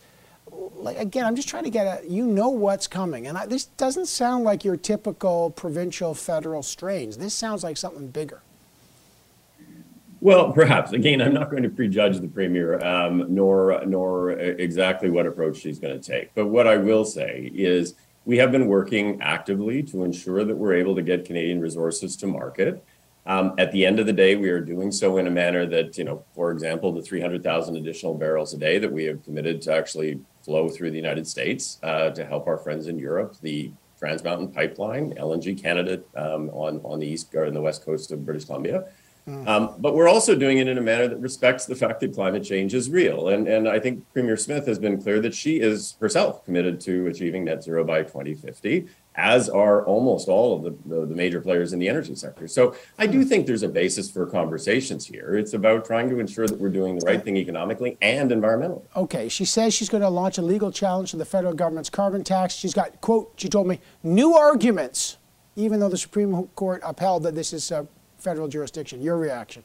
[0.76, 2.10] like again, I'm just trying to get a.
[2.10, 7.18] You know what's coming, and I, this doesn't sound like your typical provincial federal strains.
[7.18, 8.42] This sounds like something bigger.
[10.20, 10.94] Well, perhaps.
[10.94, 15.80] Again, I'm not going to prejudge the premier, um, nor nor exactly what approach she's
[15.80, 16.34] going to take.
[16.36, 20.76] But what I will say is, we have been working actively to ensure that we're
[20.76, 22.84] able to get Canadian resources to market.
[23.26, 25.98] Um, at the end of the day, we are doing so in a manner that,
[25.98, 29.74] you know, for example, the 300,000 additional barrels a day that we have committed to
[29.74, 34.24] actually flow through the United States uh, to help our friends in Europe, the Trans
[34.24, 38.26] Mountain Pipeline, LNG Canada um, on, on the east or in the west coast of
[38.26, 38.86] British Columbia.
[39.28, 39.48] Mm.
[39.48, 42.44] Um, but we're also doing it in a manner that respects the fact that climate
[42.44, 43.30] change is real.
[43.30, 47.08] And, and I think Premier Smith has been clear that she is herself committed to
[47.08, 51.74] achieving net zero by 2050 as are almost all of the, the, the, major players
[51.74, 52.48] in the energy sector.
[52.48, 53.28] So I do hmm.
[53.28, 55.38] think there's a basis for conversations here.
[55.38, 58.84] It's about trying to ensure that we're doing the right thing economically and environmentally.
[58.96, 62.24] Okay, she says she's going to launch a legal challenge to the federal government's carbon
[62.24, 62.56] tax.
[62.56, 65.18] She's got, quote, she told me, new arguments,
[65.56, 69.02] even though the Supreme Court upheld that this is a federal jurisdiction.
[69.02, 69.64] Your reaction?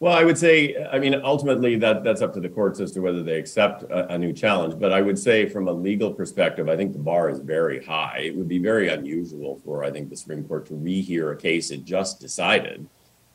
[0.00, 3.00] Well, I would say, I mean, ultimately that that's up to the courts as to
[3.00, 4.80] whether they accept a, a, new challenge.
[4.80, 8.20] But I would say, from a legal perspective, I think the bar is very high.
[8.24, 11.70] It would be very unusual for I think the Supreme Court to rehear a case
[11.70, 12.88] it just decided,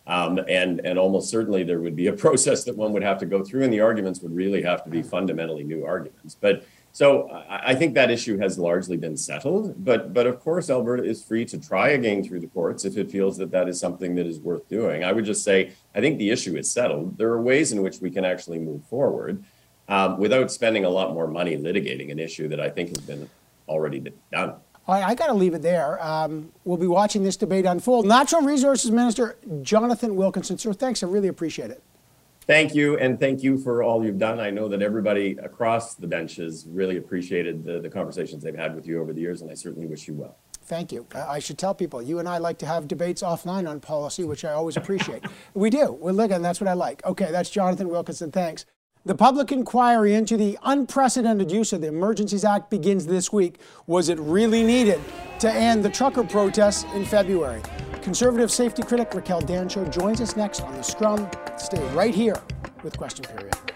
[0.08, 3.28] um, and and almost certainly there would be a process that one would have to
[3.28, 6.34] go through, and the arguments would really have to be fundamentally new arguments.
[6.34, 11.04] But so I think that issue has largely been settled, but but of course Alberta
[11.04, 14.16] is free to try again through the courts if it feels that that is something
[14.16, 15.04] that is worth doing.
[15.04, 17.18] I would just say I think the issue is settled.
[17.18, 19.44] There are ways in which we can actually move forward
[19.88, 23.30] um, without spending a lot more money litigating an issue that I think has been
[23.70, 24.56] already done.
[24.88, 26.04] All right, I got to leave it there.
[26.04, 28.06] Um, we'll be watching this debate unfold.
[28.06, 31.02] Natural Resources Minister Jonathan Wilkinson, sir, thanks.
[31.02, 31.82] I really appreciate it.
[32.42, 34.40] Thank you, and thank you for all you've done.
[34.40, 38.86] I know that everybody across the benches really appreciated the, the conversations they've had with
[38.86, 40.38] you over the years, and I certainly wish you well.
[40.66, 41.06] Thank you.
[41.14, 44.44] I should tell people, you and I like to have debates offline on policy, which
[44.44, 45.24] I always appreciate.
[45.54, 45.92] we do.
[45.92, 47.06] We're looking, that's what I like.
[47.06, 48.32] Okay, that's Jonathan Wilkinson.
[48.32, 48.66] Thanks.
[49.06, 53.60] The public inquiry into the unprecedented use of the Emergencies Act begins this week.
[53.86, 55.00] Was it really needed
[55.40, 57.62] to end the trucker protests in February?
[58.02, 61.30] Conservative safety critic Raquel Dancho joins us next on The Scrum.
[61.58, 62.42] Stay right here
[62.84, 63.75] with Question Period.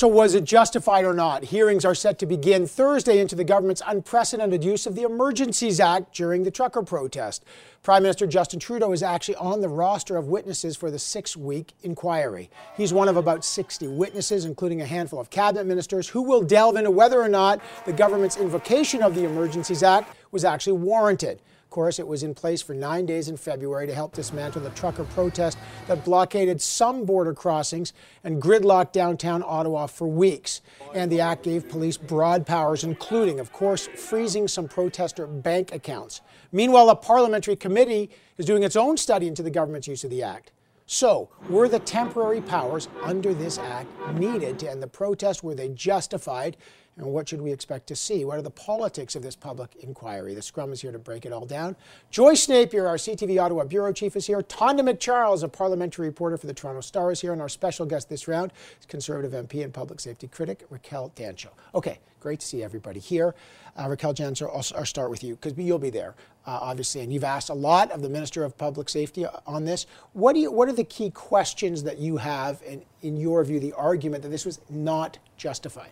[0.00, 1.44] So, was it justified or not?
[1.44, 6.14] Hearings are set to begin Thursday into the government's unprecedented use of the Emergencies Act
[6.14, 7.44] during the trucker protest.
[7.82, 11.74] Prime Minister Justin Trudeau is actually on the roster of witnesses for the six week
[11.82, 12.48] inquiry.
[12.78, 16.76] He's one of about 60 witnesses, including a handful of cabinet ministers, who will delve
[16.76, 21.42] into whether or not the government's invocation of the Emergencies Act was actually warranted.
[21.70, 24.70] Of course, it was in place for nine days in February to help dismantle the
[24.70, 25.56] trucker protest
[25.86, 27.92] that blockaded some border crossings
[28.24, 30.62] and gridlocked downtown Ottawa for weeks.
[30.96, 36.22] And the act gave police broad powers, including, of course, freezing some protester bank accounts.
[36.50, 40.24] Meanwhile, a parliamentary committee is doing its own study into the government's use of the
[40.24, 40.50] act.
[40.86, 45.44] So, were the temporary powers under this act needed to end the protest?
[45.44, 46.56] Were they justified?
[47.00, 48.24] And what should we expect to see?
[48.24, 50.34] What are the politics of this public inquiry?
[50.34, 51.74] The Scrum is here to break it all down.
[52.10, 54.42] Joyce Napier, our CTV Ottawa bureau chief, is here.
[54.42, 58.10] Tonda MacCharles, a parliamentary reporter for the Toronto Star, is here, and our special guest
[58.10, 61.48] this round is Conservative MP and public safety critic Raquel Dancho.
[61.74, 63.34] Okay, great to see everybody here.
[63.78, 66.14] Uh, Raquel Dancho, I'll, I'll start with you because you'll be there,
[66.46, 69.86] uh, obviously, and you've asked a lot of the Minister of Public Safety on this.
[70.12, 70.52] What do you?
[70.52, 74.28] What are the key questions that you have, and in your view, the argument that
[74.28, 75.90] this was not justified?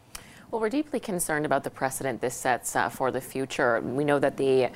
[0.51, 3.83] Well, we're deeply concerned about the precedent this sets uh, for the future.
[3.83, 4.71] We know that the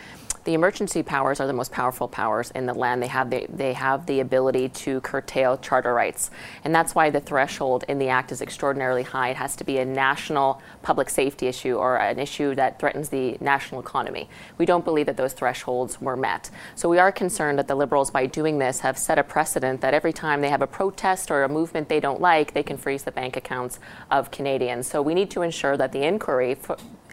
[0.45, 3.03] the emergency powers are the most powerful powers in the land.
[3.03, 6.31] They have the, they have the ability to curtail charter rights.
[6.65, 9.31] And that's why the threshold in the Act is extraordinarily high.
[9.31, 13.37] It has to be a national public safety issue or an issue that threatens the
[13.41, 14.29] national economy.
[14.59, 16.51] We don't believe that those thresholds were met.
[16.75, 19.95] So we are concerned that the Liberals, by doing this, have set a precedent that
[19.95, 23.05] every time they have a protest or a movement they don't like, they can freeze
[23.05, 23.79] the bank accounts
[24.11, 24.87] of Canadians.
[24.87, 26.57] So we need to ensure that the inquiry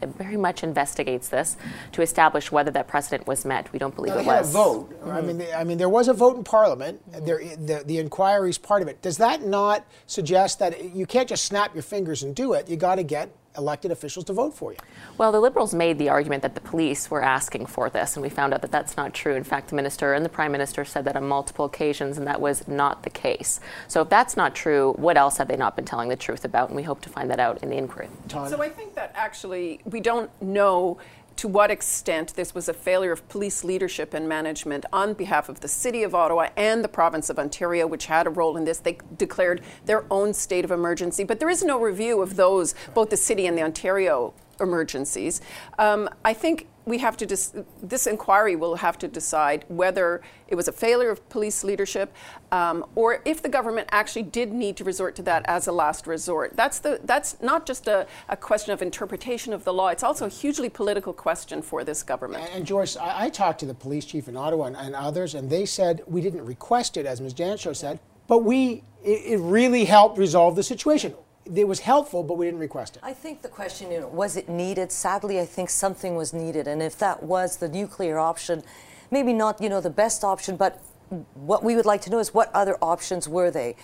[0.07, 1.57] very much investigates this
[1.91, 3.71] to establish whether that precedent was met.
[3.73, 4.49] We don't believe now, it was.
[4.49, 4.89] a vote.
[4.89, 5.09] Mm-hmm.
[5.09, 7.01] I mean, I mean, there was a vote in Parliament.
[7.25, 9.01] There, the, the inquiry is part of it.
[9.01, 12.69] Does that not suggest that you can't just snap your fingers and do it?
[12.69, 14.77] You got to get elected officials to vote for you.
[15.17, 18.29] Well, the Liberals made the argument that the police were asking for this, and we
[18.29, 19.35] found out that that's not true.
[19.35, 22.39] In fact, the minister and the prime minister said that on multiple occasions, and that
[22.39, 23.59] was not the case.
[23.87, 26.69] So if that's not true, what else have they not been telling the truth about?
[26.69, 28.09] And we hope to find that out in the inquiry.
[28.29, 30.97] So I think that actually we don't know
[31.39, 35.61] to what extent this was a failure of police leadership and management on behalf of
[35.61, 38.79] the City of Ottawa and the province of Ontario, which had a role in this.
[38.79, 43.09] They declared their own state of emergency, but there is no review of those, both
[43.09, 45.39] the City and the Ontario emergencies.
[45.77, 50.67] Um, I think we have to this inquiry will have to decide whether it was
[50.67, 52.13] a failure of police leadership
[52.51, 56.07] um, or if the government actually did need to resort to that as a last
[56.07, 56.55] resort.
[56.55, 59.89] That's the that's not just a, a question of interpretation of the law.
[59.89, 62.43] It's also a hugely political question for this government.
[62.45, 65.35] And, and Joyce, I, I, talked to the police chief in Ottawa and, and, others,
[65.35, 67.33] and they said we didn't request it, as Ms.
[67.33, 71.13] Dancho said, but we it, it really helped resolve the situation
[71.53, 73.03] it was helpful, but we didn't request it.
[73.03, 74.91] I think the question, you know, was it needed?
[74.91, 78.63] Sadly, I think something was needed, and if that was the nuclear option,
[79.11, 80.81] maybe not, you know, the best option, but
[81.33, 83.75] what we would like to know is what other options were they?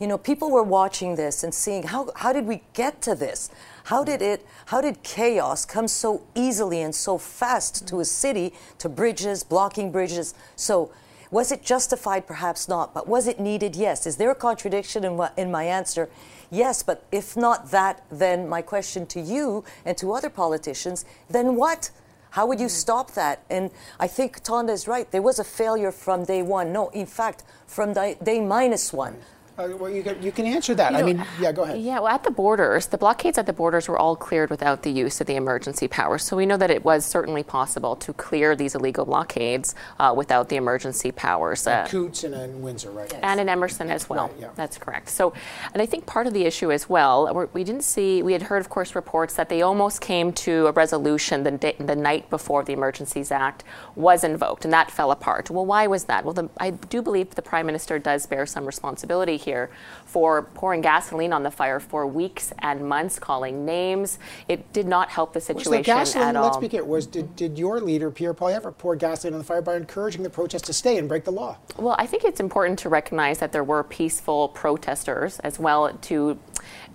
[0.00, 3.50] You know, people were watching this and seeing how how did we get to this?
[3.84, 4.44] How did it?
[4.66, 9.92] How did chaos come so easily and so fast to a city, to bridges, blocking
[9.92, 10.34] bridges?
[10.56, 10.90] So.
[11.30, 12.26] Was it justified?
[12.26, 12.92] Perhaps not.
[12.92, 13.74] But was it needed?
[13.74, 14.06] Yes.
[14.06, 16.10] Is there a contradiction in, in my answer?
[16.52, 21.56] Yes, but if not that, then my question to you and to other politicians, then
[21.56, 21.90] what?
[22.28, 22.70] How would you mm.
[22.70, 23.42] stop that?
[23.48, 25.10] And I think Tonda is right.
[25.10, 26.70] There was a failure from day one.
[26.70, 29.16] No, in fact, from day minus one.
[29.58, 30.92] Uh, well, you can, you can answer that.
[30.92, 31.78] You I mean, yeah, go ahead.
[31.78, 34.90] Yeah, well, at the borders, the blockades at the borders were all cleared without the
[34.90, 36.22] use of the emergency powers.
[36.22, 40.48] So we know that it was certainly possible to clear these illegal blockades uh, without
[40.48, 41.66] the emergency powers.
[41.66, 43.10] Uh, Coutts and in Windsor, right?
[43.12, 43.20] Yes.
[43.22, 44.28] And in Emerson as well.
[44.28, 44.48] Right, yeah.
[44.54, 45.10] That's correct.
[45.10, 45.34] So,
[45.74, 48.60] and I think part of the issue as well, we didn't see, we had heard,
[48.60, 52.64] of course, reports that they almost came to a resolution the, day, the night before
[52.64, 53.64] the Emergencies Act
[53.96, 55.50] was invoked, and that fell apart.
[55.50, 56.24] Well, why was that?
[56.24, 59.70] Well, the, I do believe the Prime Minister does bear some responsibility here
[60.04, 64.18] for pouring gasoline on the fire for weeks and months, calling names.
[64.48, 66.44] It did not help the situation was the gasoline, at all.
[66.44, 66.84] Let's be clear.
[66.84, 70.30] Was did, did your leader Pierre Poilievre pour gasoline on the fire by encouraging the
[70.30, 71.56] protests to stay and break the law?
[71.76, 76.38] Well, I think it's important to recognize that there were peaceful protesters as well to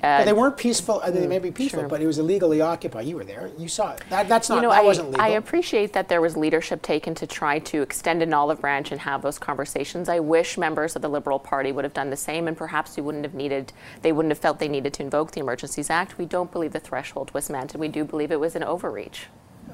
[0.04, 1.02] uh, they weren't peaceful.
[1.04, 1.90] Uh, they may be peaceful, sure.
[1.90, 3.08] but it was illegally occupied.
[3.08, 3.50] You were there.
[3.58, 4.04] You saw it.
[4.10, 4.56] That, that's not.
[4.56, 5.22] You know, that I, wasn't legal.
[5.22, 9.02] I appreciate that there was leadership taken to try to extend an olive branch and
[9.02, 10.10] have those conversations.
[10.10, 13.04] I wish members of the Liberal Party would have done the same, and perhaps we
[13.04, 13.74] wouldn't have needed.
[14.02, 16.18] They wouldn't have felt they needed to invoke the Emergencies Act.
[16.18, 19.28] We don't believe the threshold was met, and we do believe it was an overreach.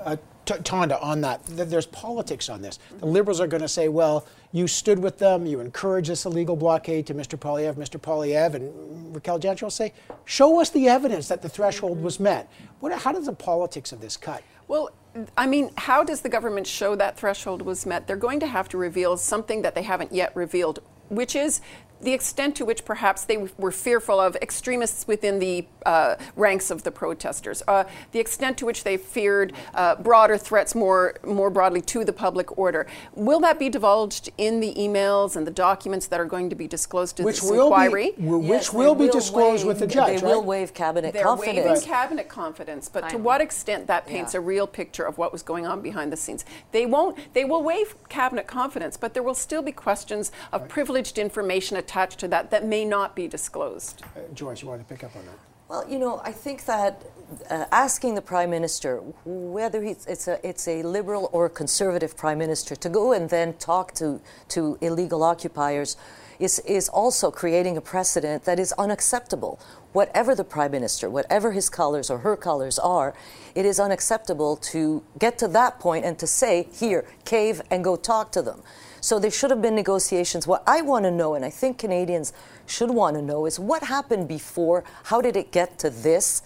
[0.04, 2.80] Uh, Tonda, on that, there's politics on this.
[3.00, 6.56] The Liberals are going to say, well, you stood with them, you encouraged this illegal
[6.56, 7.40] blockade to Mr.
[7.40, 8.00] Poilievre, Mr.
[8.00, 9.94] Poilievre, and Raquel Dancho will say,
[10.26, 12.52] show us the evidence that the threshold was met.
[12.80, 14.44] What, how does the politics of this cut?
[14.68, 14.92] Well,
[15.38, 18.08] I mean, how does the government show that threshold was met?
[18.08, 20.80] They're going to have to reveal something that they haven't yet revealed,
[21.10, 21.62] which is
[22.04, 26.84] the extent to which perhaps they were fearful of extremists within the uh, ranks of
[26.84, 31.82] the protesters, uh, the extent to which they feared uh, broader threats more, more broadly
[31.82, 32.86] to the public order.
[33.16, 36.68] Will that be divulged in the emails and the documents that are going to be
[36.68, 38.12] disclosed to which this inquiry?
[38.18, 40.36] Be, which yes, will be disclosed waive, with the judge, They right?
[40.36, 41.56] will waive cabinet They're confidence.
[41.56, 44.40] They're waiving cabinet confidence, but to what extent that paints yeah.
[44.40, 46.44] a real picture of what was going on behind the scenes.
[46.72, 50.70] They won't, they will waive cabinet confidence, but there will still be questions of right.
[50.70, 54.04] privileged information attached to that that may not be disclosed.
[54.04, 55.40] Uh, Joyce, you want to pick up on that?
[55.70, 57.02] Well, you know, I think that
[57.50, 62.38] uh, asking the prime minister whether it's a it's a liberal or a conservative prime
[62.38, 65.98] minister to go and then talk to to illegal occupiers
[66.40, 69.60] is is also creating a precedent that is unacceptable.
[69.94, 73.14] Whatever the prime minister, whatever his colors or her colors are,
[73.56, 77.96] it is unacceptable to get to that point and to say, "Here, cave and go
[77.96, 78.62] talk to them."
[79.04, 80.48] So there should have been negotiations.
[80.48, 82.32] What I want to know, and I think Canadians
[82.66, 84.86] should want to know, is what happened before?
[85.04, 86.42] How did it get to this?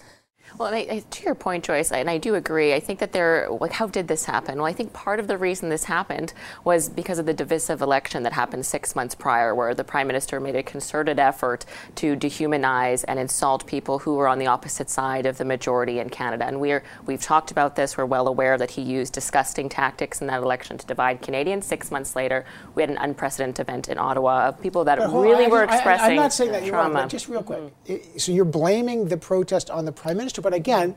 [0.58, 2.74] Well, I, to your point, Joyce, and I do agree.
[2.74, 4.58] I think that there, like, how did this happen?
[4.58, 6.34] Well, I think part of the reason this happened
[6.64, 10.39] was because of the divisive election that happened six months prior, where the prime minister
[10.39, 15.26] made a concerted effort to dehumanize and insult people who were on the opposite side
[15.26, 16.45] of the majority in Canada.
[16.45, 17.98] And we're we've talked about this.
[17.98, 21.66] We're well aware that he used disgusting tactics in that election to divide Canadians.
[21.66, 25.48] Six months later, we had an unprecedented event in Ottawa of people that really I,
[25.50, 26.95] were I, expressing I, am not saying that you're trauma.
[26.95, 27.60] wrong, but just real quick.
[27.86, 28.18] Mm-hmm.
[28.18, 30.95] So you're blaming the protest on the prime minister, but again,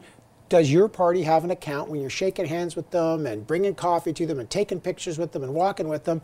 [0.48, 4.12] does your party have an account when you're shaking hands with them and bringing coffee
[4.12, 6.22] to them and taking pictures with them and walking with them?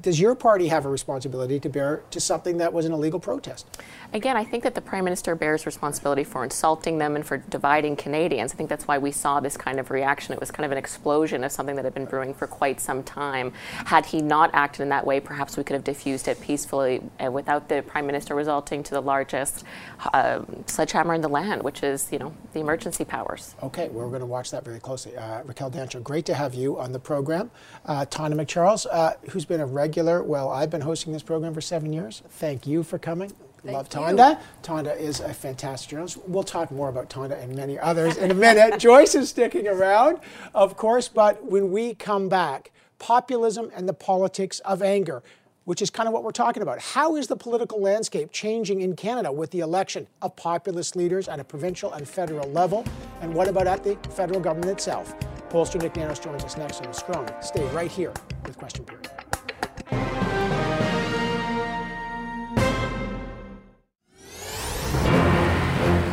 [0.00, 3.66] Does your party have a responsibility to bear to something that was an illegal protest?
[4.12, 7.96] Again, I think that the Prime Minister bears responsibility for insulting them and for dividing
[7.96, 8.52] Canadians.
[8.52, 10.32] I think that's why we saw this kind of reaction.
[10.32, 13.02] It was kind of an explosion of something that had been brewing for quite some
[13.02, 13.52] time.
[13.86, 17.32] Had he not acted in that way, perhaps we could have diffused it peacefully uh,
[17.32, 19.64] without the Prime Minister resulting to the largest
[20.14, 23.56] uh, sledgehammer in the land, which is, you know, the emergency powers.
[23.64, 25.16] Okay, well, we're going to watch that very closely.
[25.16, 27.50] Uh, Raquel Dancho, great to have you on the program.
[27.84, 31.60] Uh, Tonda MacCharles, uh, who's been a regular, well, I've been hosting this program for
[31.60, 32.22] seven years.
[32.28, 33.32] Thank you for coming.
[33.62, 34.00] Thank Love you.
[34.00, 34.40] Tonda.
[34.62, 36.18] Tonda is a fantastic journalist.
[36.26, 38.78] We'll talk more about Tonda and many others in a minute.
[38.80, 40.20] Joyce is sticking around,
[40.54, 45.22] of course, but when we come back, populism and the politics of anger,
[45.64, 46.80] which is kind of what we're talking about.
[46.80, 51.40] How is the political landscape changing in Canada with the election of populist leaders at
[51.40, 52.86] a provincial and federal level?
[53.20, 55.14] And what about at the federal government itself?
[55.50, 57.26] Pollster Nick Nanos joins us next on The Scrum.
[57.42, 58.14] Stay right here
[58.46, 59.27] with Question Period.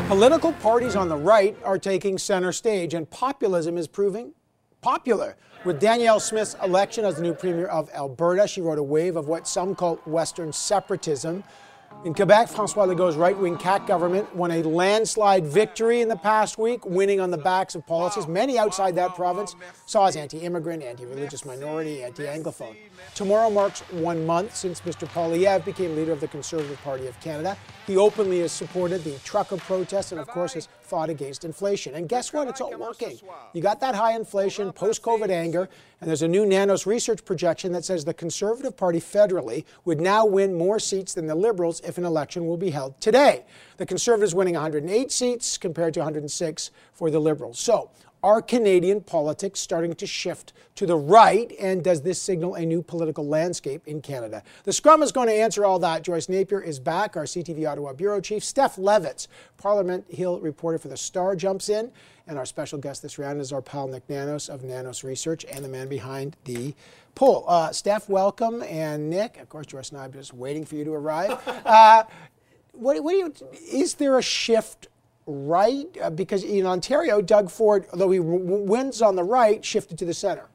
[0.08, 4.34] Political parties on the right are taking center stage, and populism is proving
[4.80, 5.36] popular.
[5.66, 9.28] With Danielle Smith's election as the new Premier of Alberta, she rode a wave of
[9.28, 11.43] what some call Western separatism.
[12.04, 16.60] In Quebec, Francois Legault's right wing CAQ government won a landslide victory in the past
[16.60, 19.56] week, winning on the backs of policies many outside that province
[19.88, 22.76] saw as anti immigrant, anti religious minority, anti Anglophone.
[23.16, 25.08] Tomorrow marks one month since Mr.
[25.08, 27.58] Poilievre became leader of the Conservative Party of Canada.
[27.88, 31.95] He openly has supported the trucker protest and, of course, has fought against inflation.
[31.95, 32.47] And guess what?
[32.47, 33.19] It's all working.
[33.53, 35.67] You got that high inflation, post COVID anger,
[35.99, 40.25] and there's a new Nanos research projection that says the Conservative Party federally would now
[40.25, 43.45] win more seats than the Liberals if an election will be held today.
[43.77, 47.59] The Conservatives winning 108 seats compared to 106 for the Liberals.
[47.59, 47.89] So,
[48.26, 51.53] are Canadian politics starting to shift to the right?
[51.59, 54.41] And does this signal a new political landscape in Canada?
[54.63, 56.01] The Scrum is going to answer all that.
[56.01, 58.43] Joyce Napier is back, our CTV Ottawa Bureau Chief.
[58.43, 61.91] Steph Levitz, Parliament Hill reporter for The Star, jumps in.
[62.26, 65.63] And our special guest this round is our pal Nick Nanos of Nanos Research and
[65.63, 66.73] the man behind the
[67.13, 67.45] poll.
[67.47, 68.63] Uh, Steph, welcome.
[68.63, 71.47] And Nick, of course, Joyce and I are just waiting for you to arrive.
[71.63, 72.05] uh,
[72.71, 73.34] what, what do you,
[73.71, 74.88] is there a shift
[75.28, 75.88] right?
[76.01, 80.13] Uh, because in Ontario, Doug Ford, though he wins on the right, shifted to the
[80.13, 80.47] center.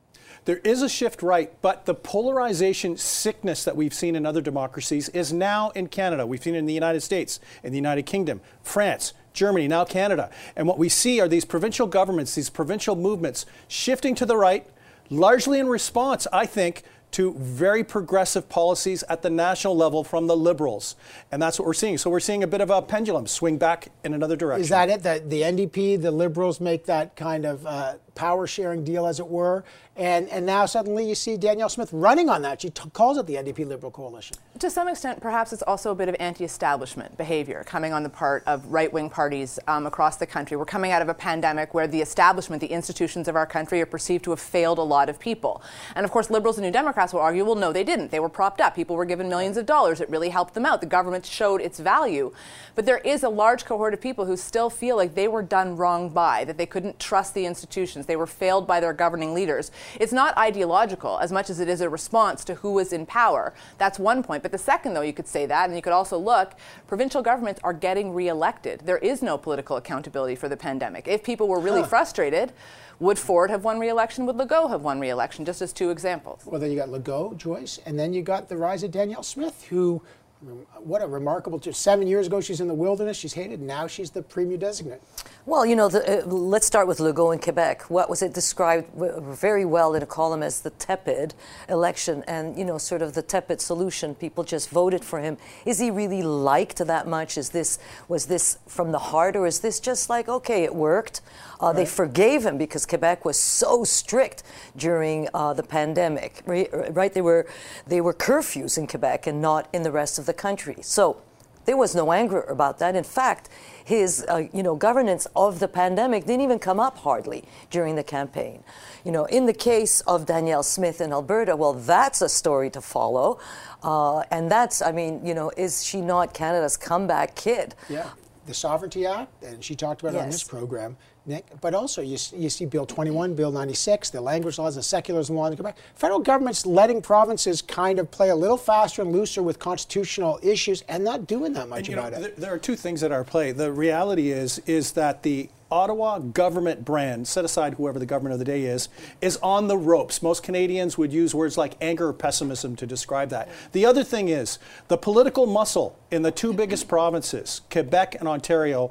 [0.47, 5.09] There is a shift right, but the polarization sickness that we've seen in other democracies
[5.11, 6.27] is now in Canada.
[6.27, 10.31] We've seen it in the United States, in the United Kingdom, France, Germany, now Canada.
[10.57, 14.67] And what we see are these provincial governments, these provincial movements shifting to the right,
[15.11, 20.37] largely in response, I think, to very progressive policies at the national level from the
[20.37, 20.97] Liberals.
[21.33, 21.99] And that's what we're seeing.
[21.99, 24.63] So we're seeing a bit of a pendulum swing back in another direction.
[24.63, 25.03] Is that it?
[25.03, 29.27] That the NDP, the Liberals make that kind of uh, power sharing deal, as it
[29.27, 29.65] were?
[29.97, 32.63] And, and now suddenly you see Danielle Smith running on that.
[32.63, 34.37] She calls it the NDP Liberal Coalition.
[34.61, 38.09] To some extent, perhaps it's also a bit of anti establishment behavior coming on the
[38.09, 40.57] part of right wing parties um, across the country.
[40.57, 43.87] We're coming out of a pandemic where the establishment, the institutions of our country, are
[43.87, 45.63] perceived to have failed a lot of people.
[45.95, 48.11] And of course, liberals and New Democrats will argue well, no, they didn't.
[48.11, 48.75] They were propped up.
[48.75, 50.01] People were given millions of dollars.
[50.01, 50.81] It really helped them out.
[50.81, 52.33] The government showed its value.
[52.75, 55.77] But there is a large cohort of people who still feel like they were done
[55.77, 59.71] wrong by, that they couldn't trust the institutions, they were failed by their governing leaders.
[59.99, 63.53] It's not ideological as much as it is a response to who is in power.
[63.79, 64.43] That's one point.
[64.43, 66.55] But the second, though, you could say that, and you could also look,
[66.87, 68.81] provincial governments are getting reelected.
[68.85, 71.09] There is no political accountability for the pandemic.
[71.09, 71.89] If people were really Huh.
[71.89, 72.53] frustrated,
[72.99, 74.27] would Ford have won re-election?
[74.27, 75.47] Would Legault have won re-election?
[75.47, 76.43] Just as two examples.
[76.45, 79.65] Well, then you got Legault, Joyce, and then you got the rise of Danielle Smith,
[79.71, 80.03] who
[80.41, 81.59] what a remarkable.
[81.59, 83.17] Just seven years ago, she's in the wilderness.
[83.17, 83.61] She's hated.
[83.61, 85.03] Now she's the premier designate.
[85.47, 87.91] Well, you know, the, uh, let's start with Legault in Quebec.
[87.91, 91.35] What was it described very well in a column as the tepid
[91.69, 94.15] election, and you know, sort of the tepid solution.
[94.15, 95.37] People just voted for him.
[95.67, 97.37] Is he really liked that much?
[97.37, 97.79] Is this
[98.09, 101.21] was this from the heart, or is this just like okay, it worked?
[101.61, 101.77] Uh, right.
[101.77, 104.43] They forgave him because Quebec was so strict
[104.77, 106.43] during uh, the pandemic.
[106.47, 107.13] Right?
[107.13, 107.47] They were
[107.87, 110.77] they were curfews in Quebec and not in the rest of the country.
[110.83, 111.23] So
[111.65, 112.97] there was no anger about that.
[112.97, 113.49] In fact,
[113.85, 118.03] his uh, you know governance of the pandemic didn't even come up hardly during the
[118.03, 118.65] campaign.
[119.05, 122.81] You know, in the case of Danielle Smith in Alberta, well, that's a story to
[122.81, 123.39] follow,
[123.83, 127.75] uh, and that's I mean, you know, is she not Canada's comeback kid?
[127.89, 128.11] Yeah,
[128.47, 130.21] the Sovereignty Act, and she talked about yes.
[130.21, 130.97] it on this program.
[131.31, 131.47] Nick.
[131.61, 135.47] But also, you, you see Bill 21, Bill 96, the language laws, the secularism law
[135.47, 135.79] in Quebec.
[135.95, 140.83] Federal government's letting provinces kind of play a little faster and looser with constitutional issues
[140.89, 142.21] and not doing that much and, about know, it.
[142.21, 143.53] There, there are two things that are at play.
[143.53, 148.41] The reality is is that the Ottawa government brand, set aside whoever the government of
[148.41, 148.89] the day is,
[149.21, 150.21] is on the ropes.
[150.21, 153.49] Most Canadians would use words like anger or pessimism to describe that.
[153.71, 154.59] The other thing is
[154.89, 158.91] the political muscle in the two biggest provinces, Quebec and Ontario,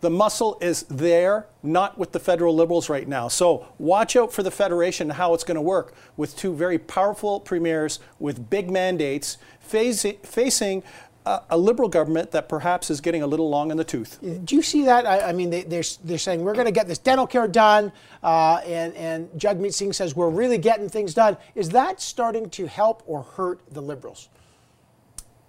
[0.00, 3.28] the muscle is there, not with the federal liberals right now.
[3.28, 6.78] So watch out for the federation and how it's going to work with two very
[6.78, 10.82] powerful premiers with big mandates facing,
[11.24, 14.18] a, a, liberal government that perhaps is getting a little long in the tooth.
[14.44, 15.06] Do you see that?
[15.06, 17.48] I, I mean, they, are they're, they're saying we're going to get this dental care
[17.48, 17.90] done,
[18.22, 21.36] uh, and, and Jagmeet Singh says we're really getting things done.
[21.56, 24.28] Is that starting to help or hurt the liberals?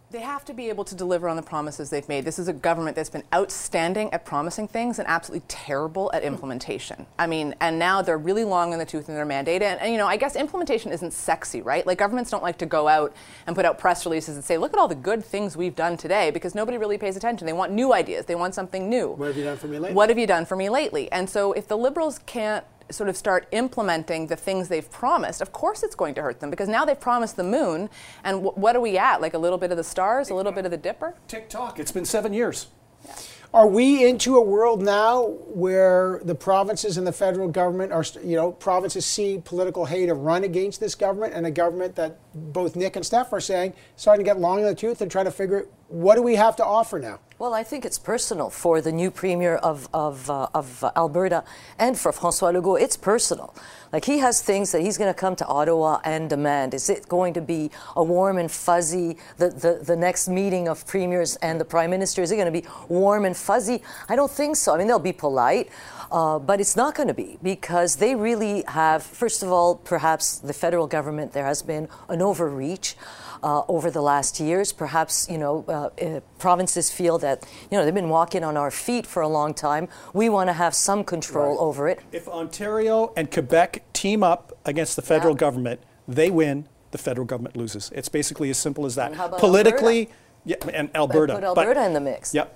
[0.09, 2.23] They have to be able to deliver on the promises they've made.
[2.23, 7.05] This is a government that's been outstanding at promising things and absolutely terrible at implementation.
[7.19, 9.61] I mean, and now they're really long in the tooth in their mandate.
[9.61, 11.85] And, and, you know, I guess implementation isn't sexy, right?
[11.85, 13.13] Like governments don't like to go out
[13.47, 15.97] and put out press releases and say, look at all the good things we've done
[15.97, 17.45] today because nobody really pays attention.
[17.45, 18.27] They want new ideas.
[18.27, 19.09] They want something new.
[19.09, 19.93] What have you done for me lately?
[19.93, 21.11] What have you done for me lately?
[21.11, 25.51] And so if the liberals can't sort of start implementing the things they've promised, of
[25.51, 27.89] course it's going to hurt them because now they've promised the moon,
[28.23, 29.21] and w- what are we at?
[29.21, 31.15] Like a little bit of the stars, a little bit of the dipper?
[31.27, 31.79] TikTok.
[31.79, 32.67] It's been seven years.
[33.05, 33.15] Yeah.
[33.53, 38.35] Are we into a world now where the provinces and the federal government are, you
[38.35, 42.75] know, provinces see political hate and run against this government, and a government that both
[42.75, 45.31] Nick and Steph are saying starting to get long in the tooth and trying to
[45.31, 47.19] figure what do we have to offer now?
[47.39, 51.43] Well, I think it's personal for the new premier of, of, uh, of Alberta
[51.77, 52.81] and for Francois Legault.
[52.81, 53.53] It's personal.
[53.93, 56.73] Like he has things that he's going to come to Ottawa and demand.
[56.73, 60.85] Is it going to be a warm and fuzzy, the, the, the next meeting of
[60.87, 62.23] premiers and the prime minister?
[62.23, 63.83] Is it going to be warm and fuzzy?
[64.09, 64.73] I don't think so.
[64.73, 65.69] I mean, they'll be polite.
[66.11, 70.37] Uh, but it's not going to be because they really have, first of all, perhaps
[70.39, 72.95] the federal government, there has been an overreach
[73.43, 74.71] uh, over the last years.
[74.71, 78.71] Perhaps, you know, uh, uh, provinces feel that, you know, they've been walking on our
[78.71, 79.87] feet for a long time.
[80.13, 81.59] We want to have some control right.
[81.59, 81.99] over it.
[82.11, 85.39] If Ontario and Quebec team up against the federal yeah.
[85.39, 87.91] government, they win, the federal government loses.
[87.93, 89.13] It's basically as simple as that.
[89.37, 90.13] Politically, Alberta?
[90.45, 91.33] yeah, and Alberta.
[91.33, 92.33] But put Alberta but, in the mix.
[92.33, 92.55] Yep.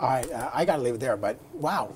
[0.00, 1.94] All right, uh, I got to leave it there, but wow.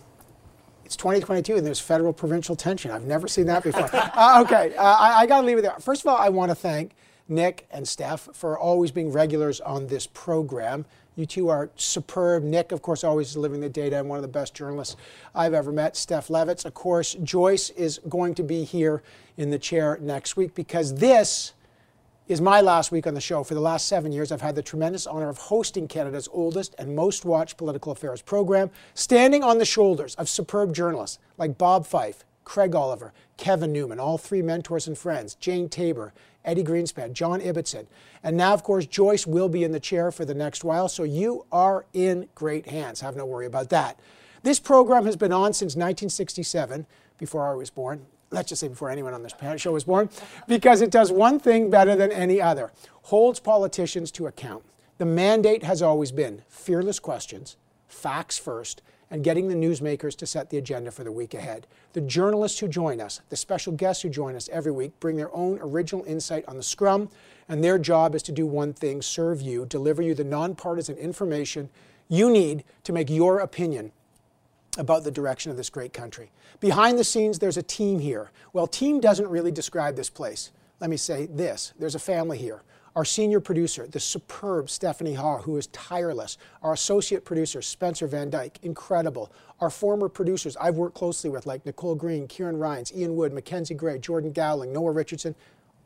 [0.85, 2.91] It's 2022 and there's federal provincial tension.
[2.91, 3.89] I've never seen that before.
[3.93, 5.73] uh, okay, uh, I, I got to leave it there.
[5.81, 6.93] First of all, I want to thank
[7.29, 10.85] Nick and Steph for always being regulars on this program.
[11.14, 12.43] You two are superb.
[12.43, 14.97] Nick, of course, always delivering the data and one of the best journalists
[15.35, 15.97] I've ever met.
[15.97, 17.14] Steph Levitz, of course.
[17.23, 19.03] Joyce is going to be here
[19.37, 21.53] in the chair next week because this
[22.29, 23.43] is my last week on the show.
[23.45, 26.97] For the last seven years, I've had the tremendous honor of hosting Canada's oldest and
[26.97, 32.25] most watched political affairs program, standing on the shoulders of superb journalists like Bob Fife,
[32.45, 36.12] Craig Oliver, Kevin Newman, all three mentors and friends, Jane Taber,
[36.45, 37.86] Eddie Greenspan, John Ibbitson.
[38.22, 41.03] And now, of course, Joyce will be in the chair for the next while, so
[41.03, 43.01] you are in great hands.
[43.01, 43.99] Have no worry about that.
[44.43, 46.86] This program has been on since 1967,
[47.18, 48.07] before I was born.
[48.30, 50.09] Let's just say before anyone on this show was born,
[50.49, 52.72] because it does one thing better than any other
[53.03, 54.64] holds politicians to account.
[54.99, 57.57] The mandate has always been fearless questions,
[57.88, 58.82] facts first,
[59.12, 61.66] and getting the newsmakers to set the agenda for the week ahead.
[61.92, 65.32] The journalists who join us, the special guests who join us every week, bring their
[65.36, 67.10] own original insight on the scrum,
[67.46, 71.68] and their job is to do one thing serve you, deliver you the nonpartisan information
[72.08, 73.92] you need to make your opinion
[74.78, 76.30] about the direction of this great country.
[76.58, 78.30] Behind the scenes, there's a team here.
[78.54, 80.52] Well, team doesn't really describe this place.
[80.80, 82.62] Let me say this there's a family here.
[82.95, 86.36] Our senior producer, the superb Stephanie Ha, who is tireless.
[86.62, 89.32] Our associate producer, Spencer Van Dyke, incredible.
[89.61, 93.74] Our former producers I've worked closely with, like Nicole Green, Kieran Rines, Ian Wood, Mackenzie
[93.74, 95.34] Gray, Jordan Gowling, Noah Richardson,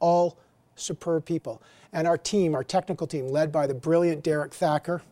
[0.00, 0.36] all
[0.74, 1.62] superb people.
[1.92, 5.02] And our team, our technical team, led by the brilliant Derek Thacker,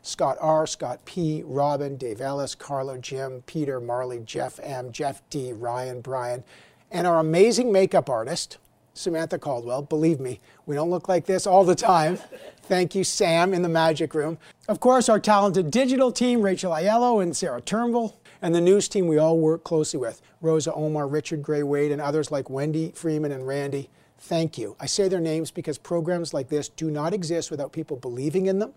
[0.00, 5.52] Scott R., Scott P., Robin, Dave Ellis, Carlo, Jim, Peter, Marley, Jeff M., Jeff D.,
[5.52, 6.42] Ryan, Brian,
[6.90, 8.58] and our amazing makeup artist,
[8.94, 9.82] Samantha Caldwell.
[9.82, 12.18] Believe me, we don't look like this all the time.
[12.62, 14.38] Thank you, Sam, in the magic room.
[14.68, 19.06] Of course, our talented digital team, Rachel Aiello and Sarah Turnbull, and the news team
[19.06, 23.32] we all work closely with, Rosa Omar, Richard Gray Wade, and others like Wendy Freeman
[23.32, 23.88] and Randy.
[24.18, 24.76] Thank you.
[24.78, 28.58] I say their names because programs like this do not exist without people believing in
[28.60, 28.72] them,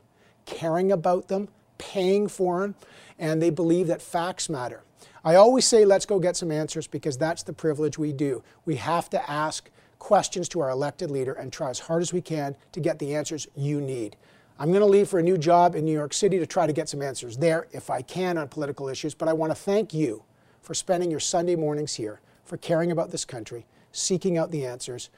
[0.46, 2.76] caring about them, paying for them,
[3.20, 4.82] and they believe that facts matter.
[5.24, 8.44] I always say, let's go get some answers because that's the privilege we do.
[8.66, 9.70] We have to ask
[10.06, 13.16] questions to our elected leader and try as hard as we can to get the
[13.16, 14.16] answers you need.
[14.60, 16.74] I'm going to leave for a new job in New York City to try to
[16.74, 19.96] get some answers there if I can on political issues, but I want to thank
[19.96, 20.22] you
[20.62, 25.10] for spending your Sunday mornings here, for caring about this country, seeking out the answers.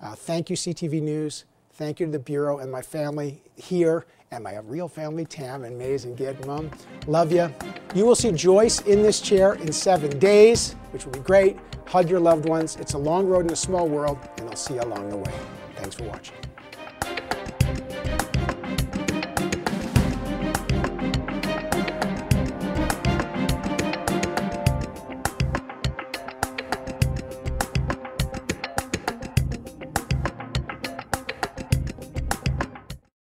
[0.00, 1.44] Uh, thank you, CTV News.
[1.74, 5.78] Thank you to the Bureau and my family here and my real family, Tam and
[5.78, 6.44] Maze and Gid.
[6.46, 6.70] Mom,
[7.06, 7.52] love you.
[7.94, 11.58] You will see Joyce in this chair in seven days, which will be great.
[11.86, 12.76] Hug your loved ones.
[12.76, 15.32] It's a long road in a small world, and I'll see you along the way.
[15.76, 16.51] Thanks for watching.